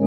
[0.00, 0.06] Una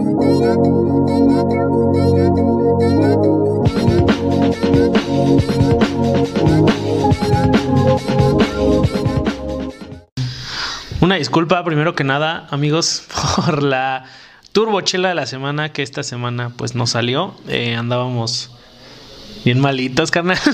[11.16, 14.06] disculpa, primero que nada, amigos, por la
[14.52, 17.34] turbochela de la semana que esta semana pues nos salió.
[17.48, 18.50] Eh, andábamos
[19.44, 20.38] bien malitos, carnal.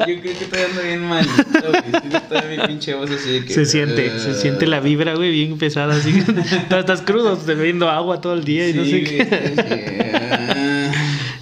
[0.00, 1.32] Yo creo que estoy ando bien malito,
[1.68, 2.12] güey.
[2.14, 3.52] Está mi pinche voz así de que.
[3.54, 6.12] Se siente, se siente la vibra, güey, bien pesada, así.
[6.70, 9.24] No, estás crudo, bebiendo agua todo el día y no sé Sí, qué.
[9.24, 10.92] güey, es que, ah,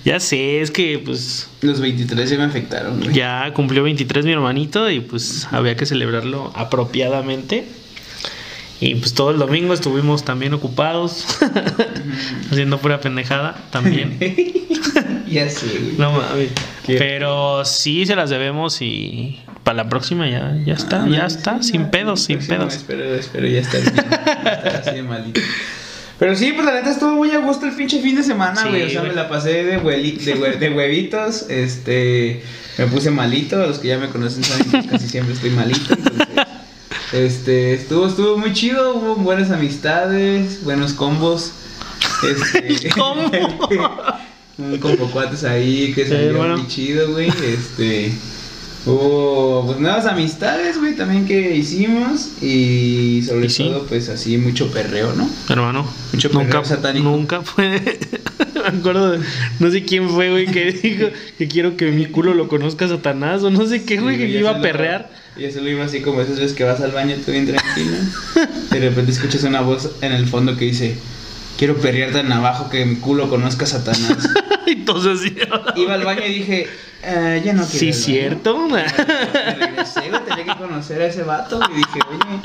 [0.05, 3.13] Ya sé, es que pues Los 23 ya me afectaron, güey.
[3.15, 7.65] ya cumplió 23 mi hermanito y pues había que celebrarlo apropiadamente.
[8.81, 11.27] Y pues todo el domingo estuvimos también ocupados,
[12.51, 14.19] haciendo pura pendejada también.
[15.31, 15.95] Ya sé, güey.
[15.97, 16.49] No mames.
[16.87, 21.63] Pero sí se las debemos y para la próxima ya, ya está, Ah, ya está,
[21.63, 22.75] sí, sin pedos, sin pedos.
[22.75, 23.95] Espero, espero ya estar bien.
[23.97, 25.41] estar así de malito.
[26.19, 28.69] Pero sí, pues la neta estuvo muy a gusto el pinche fin de semana, Sí,
[28.71, 28.83] güey.
[28.87, 29.13] o sea, güey.
[29.13, 31.43] me la pasé de, hueli- de, hue- de huevitos.
[31.49, 32.43] Este.
[32.79, 33.57] Me puse malito.
[33.57, 35.95] Los que ya me conocen saben que casi siempre estoy malito.
[35.95, 36.27] Entonces.
[37.13, 37.75] Este.
[37.75, 38.95] Estuvo, estuvo muy chido.
[38.95, 41.53] Hubo buenas amistades, buenos combos.
[42.23, 42.91] Este.
[42.91, 43.31] ¿Cómo?
[44.59, 46.59] un combo cuates ahí que salió bueno.
[46.59, 47.29] muy chido, güey.
[47.29, 48.13] Este.
[48.87, 52.43] Hubo pues nuevas amistades, güey, también que hicimos.
[52.43, 53.65] Y sobre Y sí.
[53.65, 55.29] todo, pues así, mucho perreo, ¿no?
[55.49, 57.09] Hermano, Mucho perreo nunca, satánico.
[57.09, 57.81] nunca fue.
[58.73, 59.21] Me acuerdo de.
[59.59, 61.09] No sé quién fue, güey, que dijo
[61.39, 64.29] que quiero que mi culo lo conozca Satanás o no sé qué, güey, Sí, que
[64.39, 65.11] iba se a lo- perrear.
[65.37, 67.97] Y eso lo iba así como esas veces que vas al baño tú bien tranquilo.
[68.71, 70.97] y de repente escuchas una voz en el fondo que dice:
[71.59, 74.29] Quiero perrear tan abajo que mi culo conozca a Satanás.
[74.67, 75.37] Entonces sí.
[75.77, 76.67] Iba al baño y dije:
[77.05, 77.95] "Eh, Ya no quiero.
[77.95, 78.41] Sí, ir al baño".
[78.43, 78.69] cierto.
[78.69, 78.85] Me
[79.55, 81.61] regresé, güey, tenía que conocer a ese vato.
[81.73, 82.41] Y dije: Oye,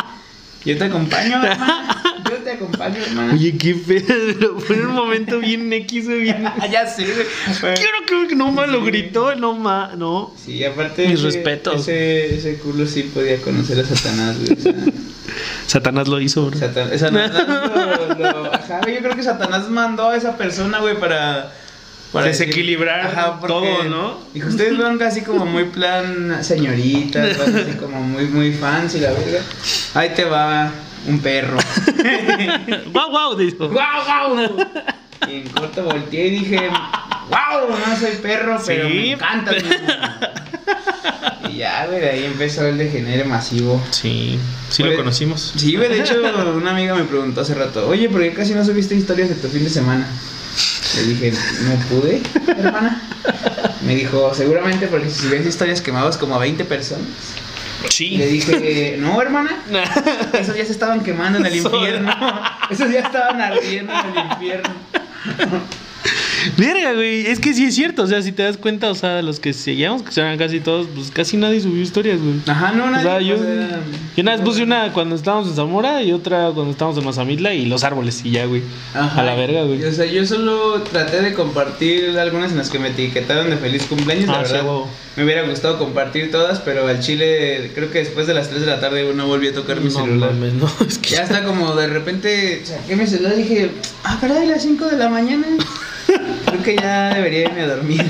[0.66, 1.94] yo te acompaño, hermano.
[2.30, 3.34] Yo te acompaño, hermano.
[3.34, 4.60] Oye, qué pedo.
[4.60, 6.46] Fue un momento bien X, bien.
[6.60, 7.76] Ah, ya sé, güey.
[7.76, 10.34] Quiero que no más lo gritó, no más, no.
[10.44, 11.08] Sí, aparte.
[11.08, 11.82] Mis ese- respetos.
[11.82, 14.58] Ese, ese culo sí podía conocer a Satanás, güey.
[14.58, 14.74] O sea,
[15.68, 16.58] Satanás lo hizo, bro.
[16.58, 21.52] Satan- Satanás lo, lo- ajá, yo creo que Satanás mandó a esa persona, güey, para...
[22.12, 24.20] para Desequilibrar todo, ¿no?
[24.34, 29.12] Dijo, ustedes fueron casi como muy plan señoritas, así como muy, muy fans y la
[29.12, 29.42] verga.
[29.96, 30.72] Ahí te va
[31.08, 31.58] un perro.
[32.92, 33.70] Guau, guau, dijo.
[33.70, 34.58] ¡Guau, guau!
[35.28, 36.70] Y en corto volteé y dije,
[37.30, 37.70] ¡Wow!
[37.70, 38.94] No soy perro, pero Sí.
[38.94, 39.52] me encanta.
[41.50, 43.82] y ya, güey, de ahí empezó el degenere masivo.
[43.92, 44.40] Sí,
[44.70, 45.54] sí Por lo el- conocimos.
[45.56, 46.16] Sí, güey, de hecho,
[46.56, 49.48] una amiga me preguntó hace rato, oye, ¿por qué casi no subiste historias de tu
[49.48, 50.08] fin de semana?
[50.96, 52.22] Le dije, no pude,
[52.58, 53.02] hermana.
[53.86, 57.06] Me dijo, seguramente porque si ves historias quemados como a 20 personas.
[57.84, 58.18] Le Sí.
[58.18, 59.52] dije, no, hermana,
[60.34, 62.16] esos ya se estaban quemando en el infierno.
[62.70, 64.70] Esos ya estaban ardiendo en el infierno.
[66.58, 67.26] Verga, güey.
[67.28, 68.04] Es que sí es cierto.
[68.04, 70.88] O sea, si te das cuenta, o sea, los que seguíamos, que eran casi todos,
[70.94, 72.36] pues casi nadie subió historias, güey.
[72.48, 73.80] Ajá, no, O nadie, sea, yo, o sea,
[74.16, 77.54] yo una vez puse una cuando estábamos en Zamora y otra cuando estábamos en Mazamitla
[77.54, 78.62] y los árboles y ya, güey.
[78.94, 79.22] Ajá.
[79.22, 79.84] A la verga, güey.
[79.84, 83.84] O sea, yo solo traté de compartir algunas en las que me etiquetaron de feliz
[83.86, 84.72] cumpleaños, la Ah, sí, verdad.
[85.16, 88.68] Me hubiera gustado compartir todas, pero al chile, creo que después de las 3 de
[88.68, 90.34] la tarde no volví a tocar mi No celular.
[90.34, 90.70] mames, no.
[90.88, 93.72] Es que Ya está como de repente saqué mi celular y dije,
[94.04, 95.48] ah, caray, las 5 de la mañana.
[96.46, 98.04] Creo que ya debería irme a dormir.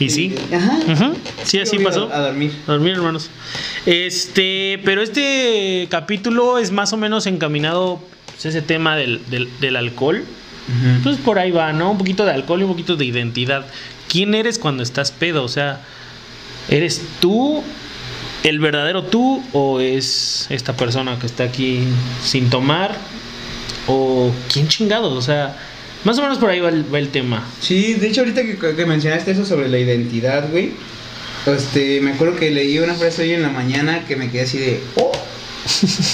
[0.00, 0.34] Y sí.
[0.54, 0.78] Ajá.
[0.92, 1.16] Ujú.
[1.44, 2.12] Sí, así pasó.
[2.12, 2.52] A dormir.
[2.66, 3.30] A dormir, hermanos.
[3.84, 9.76] Este, pero este capítulo es más o menos encaminado pues, ese tema del, del, del
[9.76, 10.24] alcohol.
[11.02, 11.92] Pues por ahí va, ¿no?
[11.92, 13.64] Un poquito de alcohol y un poquito de identidad.
[14.06, 15.42] ¿Quién eres cuando estás pedo?
[15.42, 15.80] O sea,
[16.68, 17.62] ¿eres tú
[18.42, 21.84] el verdadero tú o es esta persona que está aquí
[22.22, 22.94] sin tomar?
[23.86, 25.14] ¿O quién chingados?
[25.14, 25.56] O sea,
[26.04, 27.44] más o menos por ahí va el, va el tema.
[27.60, 30.70] Sí, de hecho ahorita que, que mencionaste eso sobre la identidad, güey.
[31.46, 34.58] Este, me acuerdo que leí una frase hoy en la mañana que me quedé así
[34.58, 35.12] de, oh,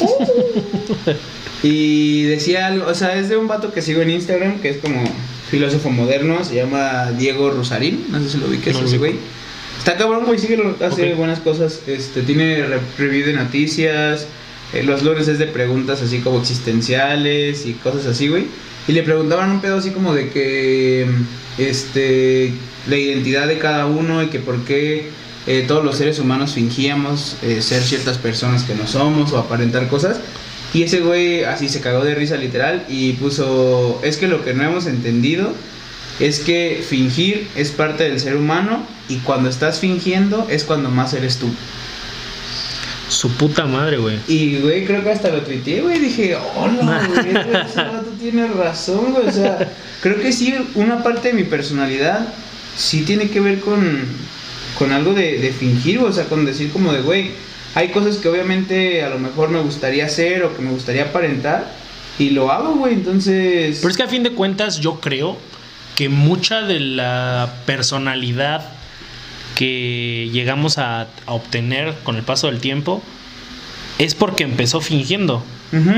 [0.00, 0.18] oh".
[1.62, 4.76] y decía algo, o sea, es de un vato que sigo en Instagram, que es
[4.78, 5.02] como
[5.50, 8.98] filósofo moderno, se llama Diego Rosarín, no sé si lo vi que es No ese
[8.98, 9.14] güey.
[9.78, 14.26] Está cabrón, güey, sigue, hace buenas cosas, este, tiene re- review de noticias,
[14.74, 18.46] eh, los lunes es de preguntas así como existenciales y cosas así, güey.
[18.86, 21.06] Y le preguntaban un pedo así como de que,
[21.58, 22.52] este,
[22.86, 25.08] la identidad de cada uno y que por qué
[25.46, 29.88] eh, todos los seres humanos fingíamos eh, ser ciertas personas que no somos o aparentar
[29.88, 30.18] cosas.
[30.74, 34.54] Y ese güey así se cagó de risa literal y puso, es que lo que
[34.54, 35.52] no hemos entendido
[36.20, 41.14] es que fingir es parte del ser humano y cuando estás fingiendo es cuando más
[41.14, 41.46] eres tú.
[43.08, 44.18] Su puta madre, güey.
[44.28, 45.98] Y, güey, creo que hasta lo tuiteé, güey.
[45.98, 47.28] Dije, hola, güey,
[47.66, 49.26] ese vato tiene razón, güey.
[49.28, 52.26] O sea, creo que sí, una parte de mi personalidad
[52.76, 54.00] sí tiene que ver con,
[54.78, 57.30] con algo de, de fingir, o sea, con decir como de, güey,
[57.74, 61.66] hay cosas que obviamente a lo mejor me gustaría hacer o que me gustaría aparentar
[62.18, 62.94] y lo hago, güey.
[62.94, 63.78] Entonces...
[63.80, 65.36] Pero es que a fin de cuentas yo creo
[65.96, 68.68] que mucha de la personalidad
[69.54, 73.02] que llegamos a, a obtener con el paso del tiempo
[73.98, 75.42] es porque empezó fingiendo.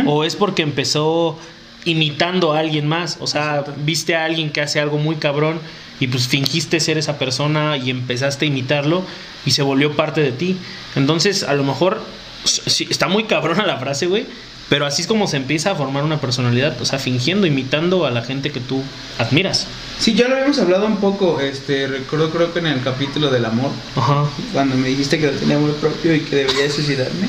[0.06, 1.38] O es porque empezó
[1.84, 3.18] imitando a alguien más.
[3.20, 5.60] O sea, viste a alguien que hace algo muy cabrón
[6.00, 9.02] y pues fingiste ser esa persona y empezaste a imitarlo
[9.44, 10.56] y se volvió parte de ti.
[10.94, 12.02] Entonces, a lo mejor
[12.44, 14.26] sí, está muy cabrona la frase, güey.
[14.68, 18.10] Pero así es como se empieza a formar una personalidad, o sea, fingiendo, imitando a
[18.10, 18.82] la gente que tú
[19.18, 19.66] admiras.
[19.98, 23.44] Sí, ya lo habíamos hablado un poco, este, recuerdo creo que en el capítulo del
[23.44, 24.24] amor, Ajá.
[24.52, 27.28] cuando me dijiste que no tenía amor propio y que debería de suicidarme.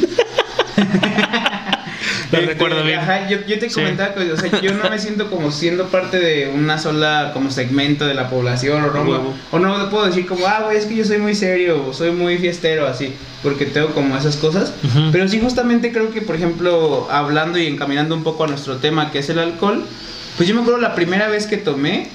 [2.32, 3.00] Lo Este, recuerdo bien.
[3.00, 3.76] Ajá, yo, yo te Sí.
[3.76, 7.50] comentaba que, o sea, yo no me siento como siendo parte de una sola como
[7.52, 9.34] segmento de la población o no, Huevo.
[9.52, 12.12] o no puedo decir como, ah, güey, es que yo soy muy serio o soy
[12.12, 13.14] muy fiestero así,
[13.44, 14.74] porque tengo como esas cosas.
[14.84, 15.10] Ujú.
[15.12, 19.12] Pero sí justamente creo que, por ejemplo, hablando y encaminando un poco a nuestro tema
[19.12, 19.86] que es el alcohol,
[20.36, 22.10] pues yo me acuerdo la primera vez que tomé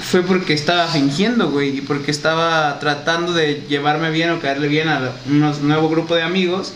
[0.00, 4.88] fue porque estaba fingiendo, güey, y porque estaba tratando de llevarme bien o caerle bien
[4.88, 6.72] a un nuevo grupo de amigos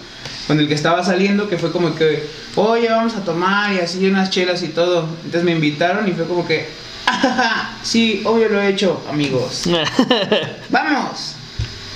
[0.47, 4.07] con el que estaba saliendo, que fue como que, oye, vamos a tomar y así
[4.07, 5.07] unas chelas y todo.
[5.25, 6.67] Entonces me invitaron y fue como que,
[7.07, 9.65] "Ajaja, sí, obvio lo he hecho, amigos.
[10.71, 11.35] ¡Vamos!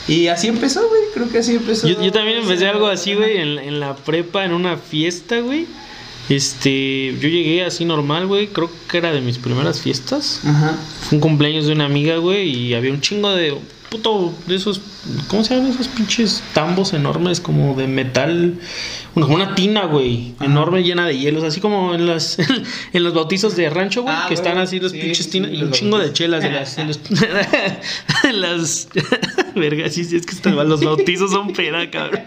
[0.08, 1.88] Y así empezó, güey, creo que así empezó.
[1.88, 5.66] Yo, yo también empecé algo así, güey, en, en la prepa, en una fiesta, güey.
[6.28, 8.48] Este, yo llegué así normal, güey.
[8.48, 10.40] Creo que era de mis primeras fiestas.
[10.44, 10.74] Ajá.
[11.02, 13.56] Fue un cumpleaños de una amiga, güey, y había un chingo de
[13.96, 14.80] puto de esos,
[15.28, 18.54] ¿cómo se llaman esos pinches tambos enormes como de metal?
[19.14, 20.44] Una, una tina, güey, Ajá.
[20.44, 22.38] enorme llena de hielos, así como en las
[22.92, 25.52] en los bautizos de rancho, güey, Ah, que están y los sí, pinches sí, tinas
[25.52, 27.00] y un chingo de chelas de las de los-
[28.22, 28.88] de las
[29.54, 32.22] verga, sí, sí, es que los bautizos son peda, cabrón.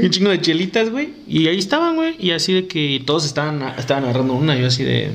[0.00, 1.10] Y un chingo de chelitas, güey.
[1.26, 2.14] Y ahí estaban, güey.
[2.18, 4.56] Y así de que todos estaban, estaban agarrando una.
[4.56, 5.10] Yo así de.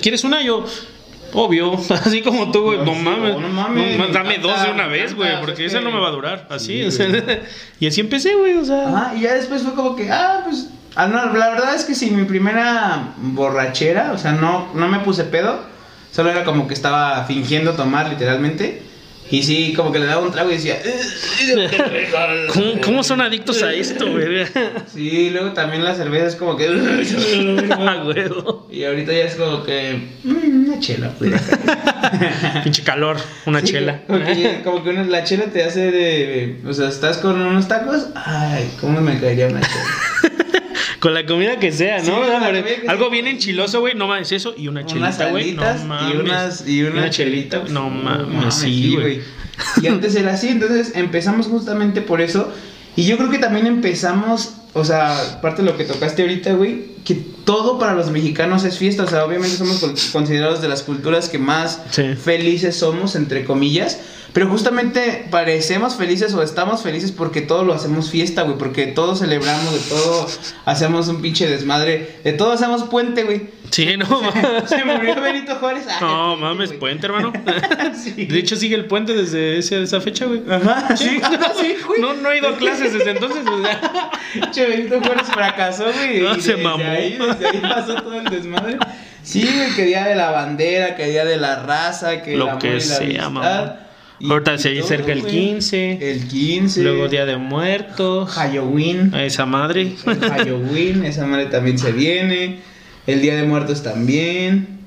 [0.00, 0.42] ¿Quieres una?
[0.44, 0.64] Yo.
[1.32, 1.74] Obvio.
[1.90, 2.78] Así como tú, güey.
[2.78, 3.38] No, mames.
[3.38, 5.38] no mames, No, dame encanta, dos de una vez, güey.
[5.40, 6.46] Porque es esa que- no me va a durar.
[6.50, 6.82] Así.
[6.82, 7.08] Sí, o sea,
[7.80, 8.54] y así empecé, güey.
[8.56, 8.88] O sea.
[8.88, 11.94] Ajá, y ya después fue como que, ah, pues, ah, no, la verdad es que
[11.94, 15.60] sí, mi primera borrachera, o sea, no, no me puse pedo,
[16.12, 18.82] solo era como que estaba fingiendo tomar literalmente,
[19.30, 20.78] y sí, como que le daba un trago y decía,
[22.52, 24.44] ¿Cómo, cómo son adictos a esto, güey?
[24.92, 26.66] sí, luego también la cerveza es como que,
[27.78, 28.24] Ah, güey.
[28.70, 31.32] y ahorita ya es como que, "Mm, una chela, pues.
[32.64, 33.16] Pinche calor.
[33.46, 34.02] Una Sí, chela.
[34.06, 37.68] Como que, como que una- la chela te hace de, o sea, estás con unos
[37.68, 39.84] tacos, ay, cómo me caería una chela.
[41.00, 42.04] Con la comida que sea, ¿no?
[42.04, 42.10] Sí,
[42.86, 43.10] Algo sea.
[43.10, 43.94] bien enchiloso, güey.
[43.94, 44.54] No mames, eso.
[44.56, 45.52] Y una chelita, güey.
[45.52, 46.14] No mames.
[46.14, 47.58] y unas y una, chelita.
[47.64, 47.72] chelita.
[47.72, 49.20] No Uf, mames, sí, güey.
[49.82, 52.52] Y antes era así, entonces empezamos justamente por eso.
[52.96, 56.84] Y yo creo que también empezamos, o sea, parte de lo que tocaste ahorita, güey,
[57.04, 57.14] que
[57.44, 59.04] todo para los mexicanos es fiesta.
[59.04, 59.80] O sea, obviamente somos
[60.12, 62.14] considerados de las culturas que más Sí.
[62.14, 63.98] felices somos, entre comillas.
[64.32, 68.56] Pero justamente parecemos felices o estamos felices porque todo lo hacemos fiesta, güey.
[68.58, 70.28] Porque todo celebramos, de todo
[70.66, 72.20] hacemos un pinche desmadre.
[72.22, 73.48] De todo hacemos puente, güey.
[73.72, 74.06] Sí, no.
[74.68, 75.84] Se murió Benito Juárez.
[75.88, 76.78] Ah, No mames, güey.
[76.78, 77.32] puente, hermano.
[78.00, 78.26] Sí.
[78.26, 80.42] De hecho, sigue el puente desde ese- esa fecha, güey.
[80.48, 82.00] Ajá, sí, ah, sí, güey.
[82.00, 83.44] No, no he ido a clases desde entonces.
[83.46, 84.10] o sea.
[84.32, 86.20] Pinche Benito Juárez fracasó, güey.
[86.20, 86.84] No, y se desde mamó.
[86.90, 88.78] Ahí, desde ahí pasó todo el desmadre.
[89.22, 92.48] Sí, güey, que día de la bandera, que día de la raza, que el Lo
[92.50, 93.30] amor que y la sea, amistad.
[93.30, 93.76] mamá.
[94.18, 95.32] Y- Ahorita se todo, acerca el güey.
[95.32, 96.10] 15.
[96.10, 96.82] El 15.
[96.82, 98.30] Luego Día de Muertos.
[98.30, 99.14] Halloween.
[99.14, 99.92] A esa madre.
[100.06, 102.58] El Halloween, esa madre también se viene.
[103.06, 104.78] El Día de Muertos también.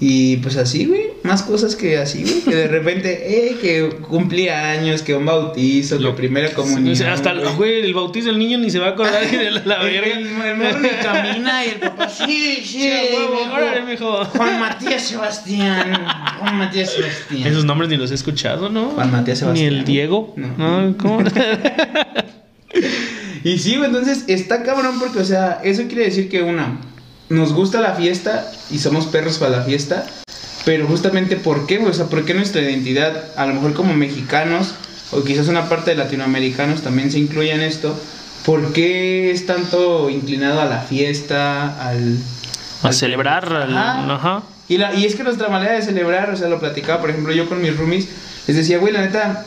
[0.00, 1.09] Y pues así, güey.
[1.22, 2.40] Más cosas que así, güey.
[2.40, 3.10] Que de repente,
[3.50, 6.92] eh, que cumplía años, que un bautizo, que Lo- primera comunión.
[6.94, 7.80] O sea, hasta el, güey.
[7.82, 10.16] el bautizo del niño ni se va a acordar de la, verga.
[10.18, 13.52] El, el morro ni camina y el papá, sí, sí, Sí, huevo, mijo.
[13.54, 14.24] órale, mijo.
[14.24, 15.92] Juan Matías Sebastián.
[16.40, 17.46] Juan Matías Sebastián.
[17.46, 18.90] Esos nombres ni los he escuchado, ¿no?
[18.90, 19.74] Juan Matías Ni Sebastián.
[19.74, 20.32] el Diego.
[20.36, 20.48] No.
[20.80, 21.22] No, ¿cómo?
[23.42, 26.78] Y sí, güey, entonces está cabrón porque, o sea, eso quiere decir que una,
[27.30, 30.06] nos gusta la fiesta y somos perros para la fiesta,
[30.64, 31.78] pero justamente ¿por qué?
[31.78, 34.74] O sea, ¿por qué nuestra identidad, a lo mejor como mexicanos,
[35.12, 37.98] o quizás una parte de latinoamericanos también se incluye en esto,
[38.44, 42.18] ¿por qué es tanto inclinado a la fiesta, al...
[42.82, 43.52] A al- celebrar.
[43.52, 44.14] al- Ajá.
[44.14, 44.42] Ajá.
[44.68, 47.32] Y, la, y es que nuestra manera de celebrar, o sea, lo platicaba, por ejemplo,
[47.32, 48.06] yo con mis roomies,
[48.46, 49.44] les decía, güey, la neta,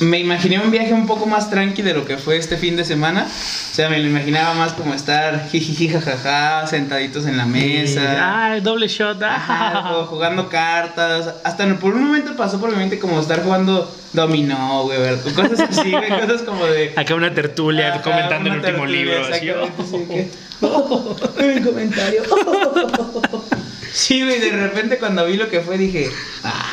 [0.00, 2.84] me imaginé un viaje un poco más tranqui de lo que fue este fin de
[2.84, 3.26] semana.
[3.26, 8.16] O sea, me lo imaginaba más como estar jijiji jajaja, sentaditos en la mesa.
[8.18, 9.22] Ah, doble shot.
[9.22, 9.96] Ajá, Ah.
[9.98, 11.34] o jugando cartas.
[11.44, 14.98] Hasta por un momento pasó por mi mente como estar jugando dominó, güey,
[15.34, 16.92] cosas así, güey, cosas como de...
[16.96, 19.34] Acá una tertulia Ajá, comentando el último tertulia, libro.
[19.34, 19.50] así,
[20.60, 20.66] oh.
[20.66, 22.22] oh, un comentario.
[23.92, 26.10] Sí, güey, de repente cuando vi lo que fue dije,
[26.44, 26.66] ah.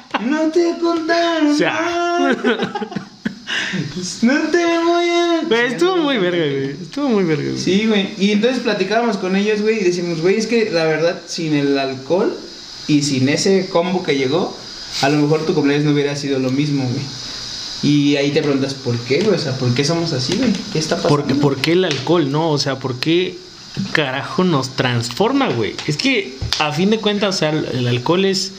[0.20, 1.52] No te contaron.
[1.52, 2.36] O sea.
[4.22, 5.42] No te voy a.
[5.46, 6.70] Güey, estuvo muy verga, güey.
[6.70, 7.58] Estuvo muy verga, güey.
[7.58, 8.14] Sí, güey.
[8.18, 11.78] Y entonces platicábamos con ellos, güey, y decimos, güey, es que la verdad, sin el
[11.78, 12.34] alcohol
[12.88, 14.56] y sin ese combo que llegó,
[15.02, 17.04] a lo mejor tu cumpleaños no hubiera sido lo mismo, güey.
[17.82, 19.36] Y ahí te preguntas, ¿por qué, güey?
[19.36, 20.52] O sea, ¿por qué somos así, güey?
[20.72, 21.16] ¿Qué está pasando?
[21.16, 22.50] Porque, ¿Por qué el alcohol, no?
[22.50, 23.36] O sea, ¿por qué
[23.92, 25.74] carajo nos transforma, güey?
[25.86, 28.52] Es que a fin de cuentas, o sea, el alcohol es.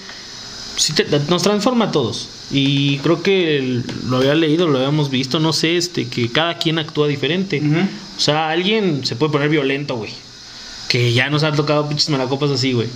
[0.77, 2.29] Sí te- nos transforma a todos.
[2.51, 6.57] Y creo que el- lo había leído, lo habíamos visto, no sé, este, que cada
[6.57, 7.61] quien actúa diferente.
[8.17, 10.11] O sea, alguien se puede poner violento, güey.
[10.87, 12.87] Que ya nos han tocado pinches malacopas así, güey.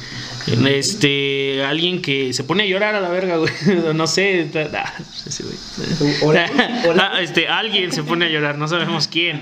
[0.67, 3.51] Este, alguien que se pone a llorar a la verga, güey.
[3.95, 4.47] No sé.
[4.75, 4.93] ah,
[5.27, 5.55] ese güey.
[6.21, 6.49] Hola,
[6.87, 7.11] hola.
[7.15, 9.41] Ah, Este, alguien se pone a llorar, no sabemos quién.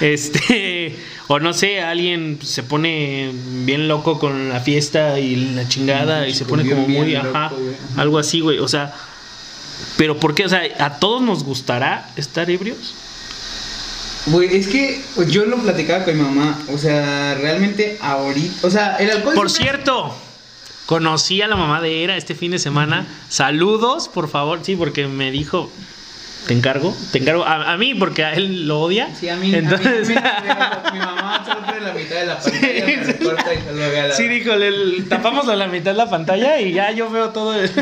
[0.00, 3.30] Este, o no sé, alguien se pone
[3.64, 7.74] bien loco con la fiesta y la chingada y se pone como muy, ajá, güey.
[7.96, 8.58] Algo así, güey.
[8.58, 8.94] O sea,
[9.96, 10.44] pero ¿por qué?
[10.44, 12.94] O sea, ¿a todos nos gustará estar ebrios?
[14.26, 16.58] Güey, es que yo lo platicaba con mi mamá.
[16.72, 18.66] O sea, realmente ahorita.
[18.66, 19.34] O sea, el alcohol.
[19.34, 20.14] Por siempre- cierto,
[20.86, 23.06] conocí a la mamá de Era este fin de semana.
[23.28, 24.60] Saludos, por favor.
[24.62, 25.70] Sí, porque me dijo,
[26.46, 29.08] te encargo, te encargo a, a mí porque a él lo odia.
[29.18, 29.54] Sí, a mí.
[29.54, 33.54] Entonces, a mí- a mí- mi mamá solo la mitad de la pantalla, me recorta
[33.54, 34.14] y se lo ve a la.
[34.14, 37.54] sí, dijo, le- tapamos a la mitad de la pantalla y ya yo veo todo.
[37.54, 37.70] el-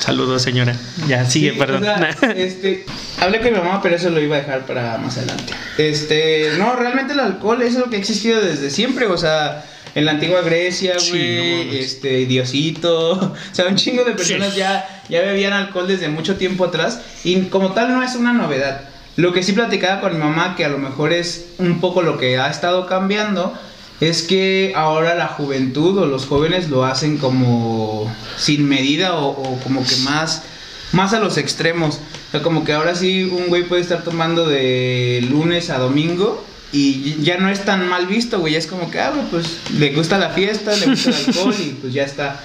[0.00, 0.76] Saludos, señora.
[1.08, 1.82] Ya, sigue, Sí, perdón.
[1.82, 2.84] o sea, este,
[3.20, 5.54] hablé con mi mamá, pero eso lo iba a dejar para más adelante.
[5.78, 9.64] Este, no, realmente el alcohol es lo que ha existido desde siempre, o sea,
[9.94, 14.52] en la antigua Grecia, Sí, güey, no este, Diosito, o sea, un chingo de personas
[14.52, 14.58] Sí.
[14.58, 18.82] ya, ya bebían alcohol desde mucho tiempo atrás y como tal no es una novedad.
[19.16, 22.18] Lo que sí platicaba con mi mamá, que a lo mejor es un poco lo
[22.18, 23.54] que ha estado cambiando,
[24.00, 29.60] es que ahora la juventud o los jóvenes lo hacen como sin medida o, o
[29.60, 30.42] como que más,
[30.90, 32.00] más a los extremos.
[32.28, 36.44] O sea, como que ahora sí un güey puede estar tomando de lunes a domingo
[36.74, 38.56] y ya no es tan mal visto, güey.
[38.56, 41.68] Es como que, ah, güey, pues le gusta la fiesta, le gusta el alcohol y
[41.80, 42.40] pues ya está.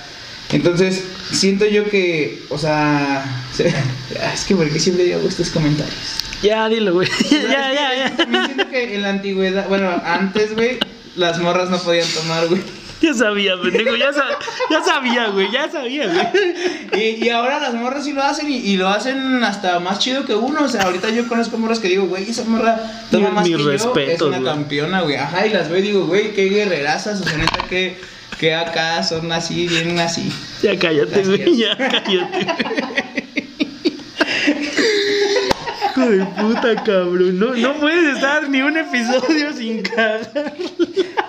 [0.52, 3.26] Entonces, siento yo que, o sea,
[4.34, 5.96] es que porque siempre digo estos comentarios.
[6.44, 7.10] Ya, dilo, güey.
[7.32, 8.18] ya, ya, ya.
[8.18, 10.78] También siento que en la antigüedad, bueno, antes, güey,
[11.16, 12.62] las morras no podían tomar, güey.
[13.02, 13.96] Ya sabía, pendejo.
[13.96, 14.28] Ya, sa-
[14.70, 15.50] ya sabía, güey.
[15.52, 16.28] Ya sabía, güey.
[17.02, 20.26] Y, y ahora las morras sí lo hacen y, y lo hacen hasta más chido
[20.26, 20.64] que uno.
[20.64, 22.78] O sea, ahorita yo conozco morras que digo, güey, esa morra
[23.10, 23.70] toma más mis que yo.
[23.70, 25.16] respetos, Es una campeona, güey.
[25.16, 27.22] Ajá, y las veo y digo, güey, qué guerrerazas.
[27.22, 27.98] O sea, neta, que,
[28.38, 30.30] que acá son así, bien así.
[30.62, 31.56] Ya cállate, güey.
[31.58, 32.48] Ya cállate.
[36.00, 37.40] Hijo de puta, cabrón.
[37.40, 40.32] No, no puedes estar ni un episodio sin cagar.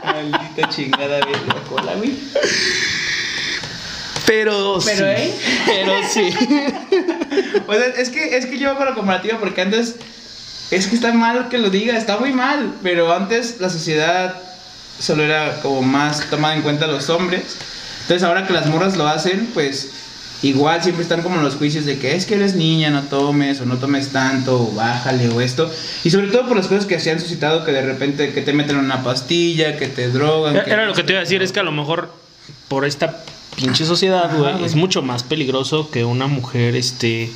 [0.05, 2.15] Maldita chingada bien cola, güey.
[4.27, 5.03] Pero, Pero, sí.
[5.03, 5.35] ¿eh?
[5.67, 6.31] Pero sí.
[7.67, 9.97] O sea, es que, es que yo hago la comparativa porque antes.
[10.71, 12.75] Es que está mal que lo diga, está muy mal.
[12.83, 14.37] Pero antes la sociedad
[15.00, 17.57] solo era como más tomada en cuenta los hombres.
[18.03, 19.91] Entonces ahora que las morras lo hacen, pues
[20.42, 23.66] igual siempre están como los juicios de que es que eres niña, no tomes o
[23.66, 25.70] no tomes tanto o bájale o esto.
[26.04, 28.52] Y sobre todo por las cosas que se han suscitado que de repente que te
[28.52, 30.56] meten una pastilla, que te drogan.
[30.56, 32.12] Era lo que te iba a decir, es que a lo mejor
[32.68, 33.23] por esta
[33.56, 34.64] pinche sociedad, güey.
[34.64, 37.30] es mucho más peligroso que una mujer, este,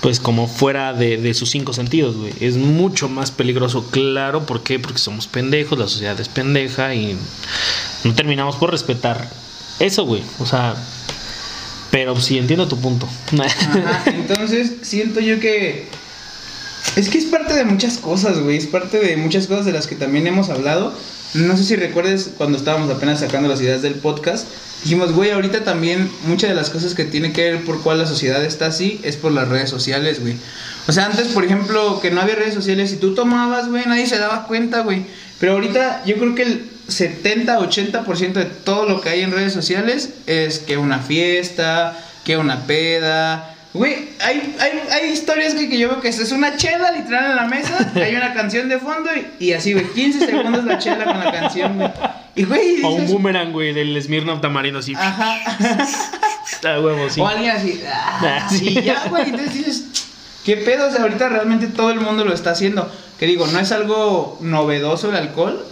[0.00, 2.32] pues como fuera de, de sus cinco sentidos, güey.
[2.40, 4.78] Es mucho más peligroso, claro, ¿por qué?
[4.78, 7.16] Porque somos pendejos, la sociedad es pendeja y
[8.02, 9.28] no terminamos por respetar
[9.78, 10.22] eso, güey.
[10.40, 10.74] O sea,
[11.94, 13.08] pero sí entiendo tu punto.
[13.40, 15.86] Ajá, entonces siento yo que
[16.96, 19.86] es que es parte de muchas cosas, güey, es parte de muchas cosas de las
[19.86, 20.92] que también hemos hablado.
[21.34, 24.48] No sé si recuerdes cuando estábamos apenas sacando las ideas del podcast,
[24.82, 28.06] dijimos, güey, ahorita también muchas de las cosas que tiene que ver por cuál la
[28.06, 30.34] sociedad está así es por las redes sociales, güey.
[30.88, 34.08] O sea, antes, por ejemplo, que no había redes sociales y tú tomabas, güey, nadie
[34.08, 35.06] se daba cuenta, güey.
[35.38, 40.10] Pero ahorita yo creo que el 70-80% de todo lo que hay en redes sociales
[40.26, 45.88] es que una fiesta, que una peda, Güey, hay, hay, hay historias que, que yo
[45.88, 49.46] veo que es una chela literal en la mesa, hay una canción de fondo y,
[49.46, 51.90] y así, güey, 15 segundos la chela con la canción, güey.
[52.36, 54.94] Y, güey, O un boomerang, güey, del Smirnoff Tamarino así.
[54.96, 55.38] Ajá.
[56.62, 57.20] Ah, huevo, sí.
[57.20, 58.68] O alguien así, ah, Ah, sí.
[58.78, 59.84] y ya, güey, entonces dices,
[60.44, 60.88] ¿qué pedo?
[60.88, 62.90] O sea, ahorita realmente todo el mundo lo está haciendo.
[63.18, 65.64] Que digo, no es algo novedoso el alcohol,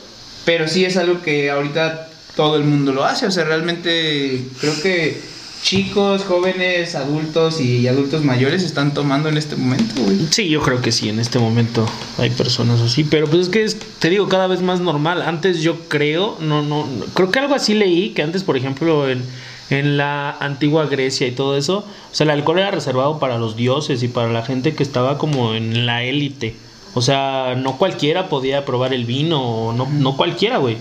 [0.45, 3.27] pero sí es algo que ahorita todo el mundo lo hace.
[3.27, 5.21] O sea, realmente creo que
[5.63, 10.19] chicos, jóvenes, adultos y adultos mayores están tomando en este momento, güey.
[10.31, 11.87] Sí, yo creo que sí, en este momento
[12.19, 15.23] hay personas así, pero pues es que es, te digo, cada vez más normal.
[15.23, 19.09] Antes yo creo, no, no, no- creo que algo así leí, que antes, por ejemplo,
[19.09, 19.23] en,
[19.71, 23.55] en la antigua Grecia y todo eso, o sea, el alcohol era reservado para los
[23.57, 26.57] dioses y para la gente que estaba como en la élite.
[26.95, 30.77] O sea, no cualquiera podía probar el vino, no, no cualquiera, güey.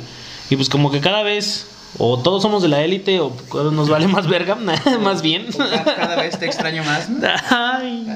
[0.49, 3.33] Y pues como que cada vez, o todos somos de la élite, o
[3.71, 4.55] nos vale más verga,
[5.01, 5.47] más bien.
[5.57, 7.25] Cada, cada vez te extraño más, ¿no?
[7.49, 8.07] Ay,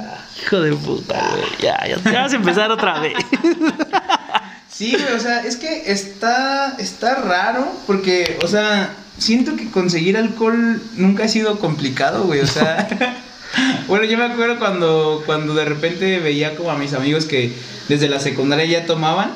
[0.42, 1.50] hijo de puta, güey.
[1.62, 3.14] Ya, ya, ya vas a empezar otra vez.
[4.70, 10.18] Sí, güey, o sea, es que está, está raro porque, o sea, siento que conseguir
[10.18, 12.88] alcohol nunca ha sido complicado, güey, o sea...
[13.88, 17.52] bueno, yo me acuerdo cuando, cuando de repente veía como a mis amigos que
[17.88, 19.30] desde la secundaria ya tomaban.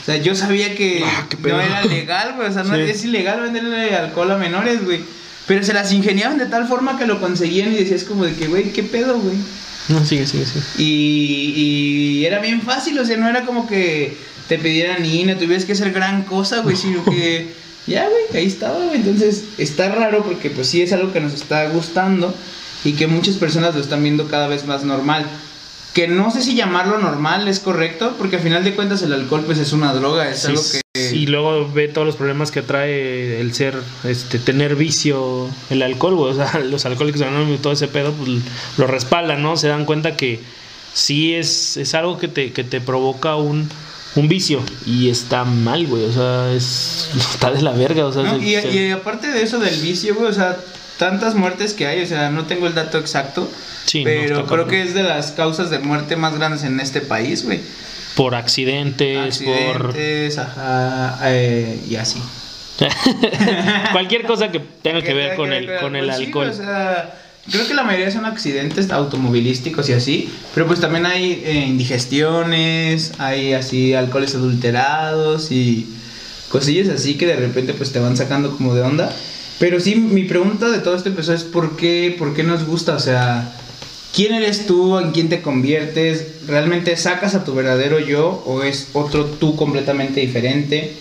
[0.00, 2.82] O sea, yo sabía que Ah, no era legal, güey, o sea, no Sí.
[2.82, 5.00] es ilegal venderle alcohol a menores, güey.
[5.46, 8.46] Pero se las ingeniaban de tal forma que lo conseguían y decías como de que,
[8.48, 9.36] güey, ¿qué pedo, güey?
[9.88, 10.64] No, sigue, sigue, sigue.
[10.78, 11.52] Y,
[12.20, 14.16] y era bien fácil, o sea, no era como que
[14.48, 17.48] te pidieran ni no tuvieras que hacer gran cosa, güey, sino que
[17.86, 18.96] ya, güey, ahí estaba, güey.
[18.96, 22.34] Entonces está raro porque pues sí es algo que nos está gustando
[22.84, 25.26] y que muchas personas lo están viendo cada vez más normal.
[25.94, 29.42] Que no sé si llamarlo normal es correcto, porque al final de cuentas el alcohol
[29.46, 30.80] pues es una droga, es Sí, algo que...
[31.12, 33.74] Y luego ve todos los problemas que trae el ser,
[34.04, 36.14] este, tener vicio, el alcohol.
[36.18, 38.28] O sea, los alcohólicos anónimos y todo ese pedo, pues
[38.76, 39.56] lo respaldan, ¿no?
[39.56, 40.40] Se dan cuenta que
[40.92, 43.68] sí es, es algo que te, que te provoca un,
[44.16, 44.60] un vicio.
[44.86, 46.04] Y está mal, güey.
[46.04, 48.04] O sea, es, está de la verga.
[48.06, 48.38] O sea, ¿no?
[48.38, 50.56] se- y, se- y aparte de eso del vicio, güey, o sea,
[50.98, 53.50] tantas muertes que hay, o sea, no tengo el dato exacto,
[53.86, 57.44] Sí, pero creo que es de las causas de muerte más grandes en este país,
[57.44, 57.60] güey.
[58.16, 62.20] por accidentes, Accidentes, ajá, eh, y así.
[62.78, 62.88] por
[63.92, 66.48] cualquier cosa que tenga que ver con el, con el sí, alcohol.
[66.48, 67.14] o sea,
[67.50, 73.12] creo que la mayoría son accidentes automovilísticos y así, pero pues también hay eh, indigestiones,
[73.18, 75.86] hay así alcoholes adulterados y
[76.48, 79.14] cosillas así que de repente pues te van sacando como de onda.
[79.58, 82.94] Pero sí, mi pregunta de todo esto empezó es ¿por qué, por qué nos gusta?
[82.94, 83.56] O sea,
[84.14, 84.98] ¿quién eres tú?
[84.98, 86.46] ¿En quién te conviertes?
[86.46, 90.92] ¿Realmente sacas a tu verdadero yo o es otro tú completamente diferente?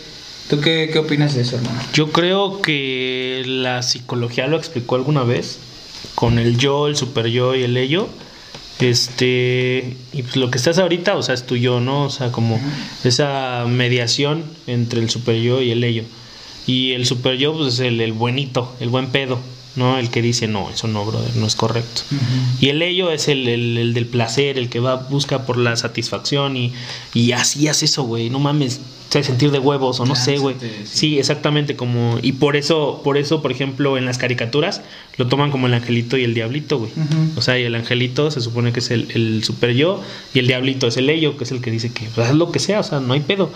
[0.50, 1.80] ¿Tú qué, qué opinas de eso, hermano?
[1.94, 5.58] Yo creo que la psicología lo explicó alguna vez
[6.16, 8.08] con el yo, el super yo y el ello.
[8.80, 12.04] Este, y pues lo que estás ahorita, o sea, es tu yo, ¿no?
[12.04, 12.60] O sea, como
[13.04, 16.04] esa mediación entre el super yo y el ello.
[16.68, 19.38] Y el super yo, pues es el, el buenito, el buen pedo,
[19.76, 19.98] ¿no?
[19.98, 22.04] El que dice, no, eso no, brother, no es correcto.
[22.62, 25.76] Y el ello es el, el- el del placer, el que va, busca por la
[25.76, 26.72] satisfacción y,
[27.14, 28.30] y así hace eso, güey.
[28.30, 30.56] No mames, hace sentir de huevos o no sé, güey.
[30.60, 30.68] Sí.
[30.86, 34.82] Sí, exactamente como y por eso, por eso, por ejemplo, en las caricaturas
[35.18, 36.92] lo toman como el angelito y el diablito, güey.
[37.36, 40.02] O sea, y el angelito se supone que es el, el super yo
[40.34, 42.52] y el diablito es el ello, que es el que dice que pues, haz lo
[42.52, 43.52] que sea, o sea, no hay pedo.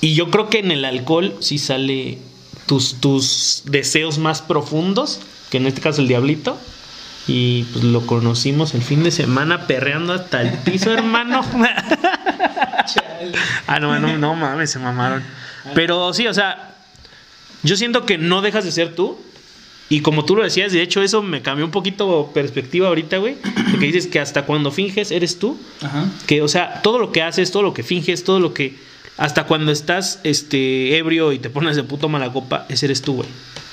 [0.00, 2.18] Y yo creo que en el alcohol sí sale
[2.66, 6.58] tus, tus deseos más profundos, que en este caso el diablito.
[7.28, 11.44] Y pues lo conocimos el fin de semana perreando hasta el piso, hermano.
[13.66, 15.24] ah, no, no, no mames, se mamaron.
[15.74, 16.76] Pero sí, o sea,
[17.62, 19.18] yo siento que no dejas de ser tú.
[19.88, 23.36] Y como tú lo decías, de hecho, eso me cambió un poquito perspectiva ahorita, güey.
[23.72, 25.58] De que dices que hasta cuando finges eres tú.
[25.80, 26.06] Ajá.
[26.26, 28.76] Que, o sea, todo lo que haces, todo lo que finges, todo lo que.
[29.18, 33.14] Hasta cuando estás este, ebrio y te pones de puto mala copa, ese eres tú,
[33.14, 33.28] güey.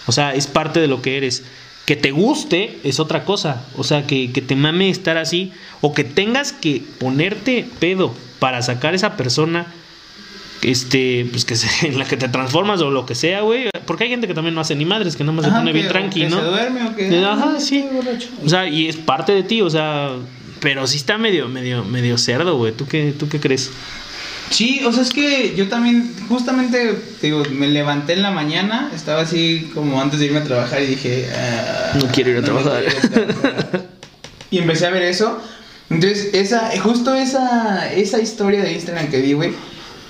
[0.07, 1.43] O sea, es parte de lo que eres.
[1.85, 3.65] Que te guste es otra cosa.
[3.75, 5.51] O sea, que, que te mame estar así.
[5.81, 9.67] O que tengas que ponerte pedo para sacar esa persona.
[10.61, 13.69] Este, pues que se- en la que te transformas o lo que sea, güey.
[13.85, 15.89] Porque hay gente que también no hace ni madres, que nada más se pone bien
[15.89, 16.37] tranqui, ¿no?
[16.39, 17.85] se duerme o que Ajá, ah, sí.
[18.45, 20.11] O sea, y es parte de ti, o sea,
[20.61, 22.71] pero sí está medio, medio, medio cerdo, güey.
[22.71, 23.71] ¿Tú qué, ¿Tú qué crees?
[24.53, 28.91] Sí, o sea, es que yo también, justamente, te digo, me levanté en la mañana,
[28.95, 32.41] estaba así como antes de irme a trabajar y dije, ah, No quiero ir a
[32.43, 32.83] trabajar.
[32.83, 33.85] quiero ir a trabajar.
[34.51, 35.39] y empecé a ver eso.
[35.89, 39.51] Entonces, esa, justo esa, esa historia de Instagram que vi, güey,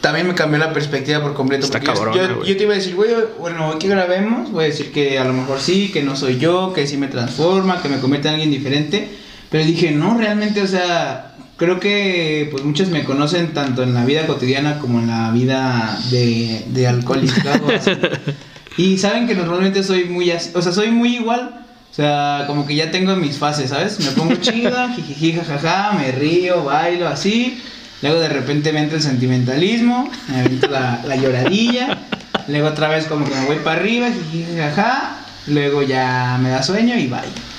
[0.02, 1.66] también me cambió la perspectiva por completo.
[1.66, 4.68] Está porque yo- yo, te iba a decir, güey, bueno, hoy que grabemos, voy a
[4.68, 7.88] decir que a lo mejor sí, que no soy yo, que sí me transforma, que
[7.88, 9.08] me convierte en alguien diferente.
[9.50, 14.06] Pero dije, no, realmente, o sea, creo que pues muchos me conocen tanto en la
[14.06, 17.68] vida cotidiana como en la vida de, de alcoholizado.
[17.74, 17.92] así.
[18.78, 21.60] y saben que normalmente soy muy así, o sea, soy muy igual.
[21.92, 24.00] O sea, como que ya tengo mis fases, ¿sabes?
[24.00, 27.62] Me pongo chida, jijiji, jajaja, me río, bailo, así.
[28.02, 32.00] Luego de repente me entra el sentimentalismo, me avento la, la lloradilla.
[32.48, 35.18] Luego otra vez como que me voy para arriba, jijiji, jajaja.
[35.46, 37.53] Luego ya me da sueño y bye.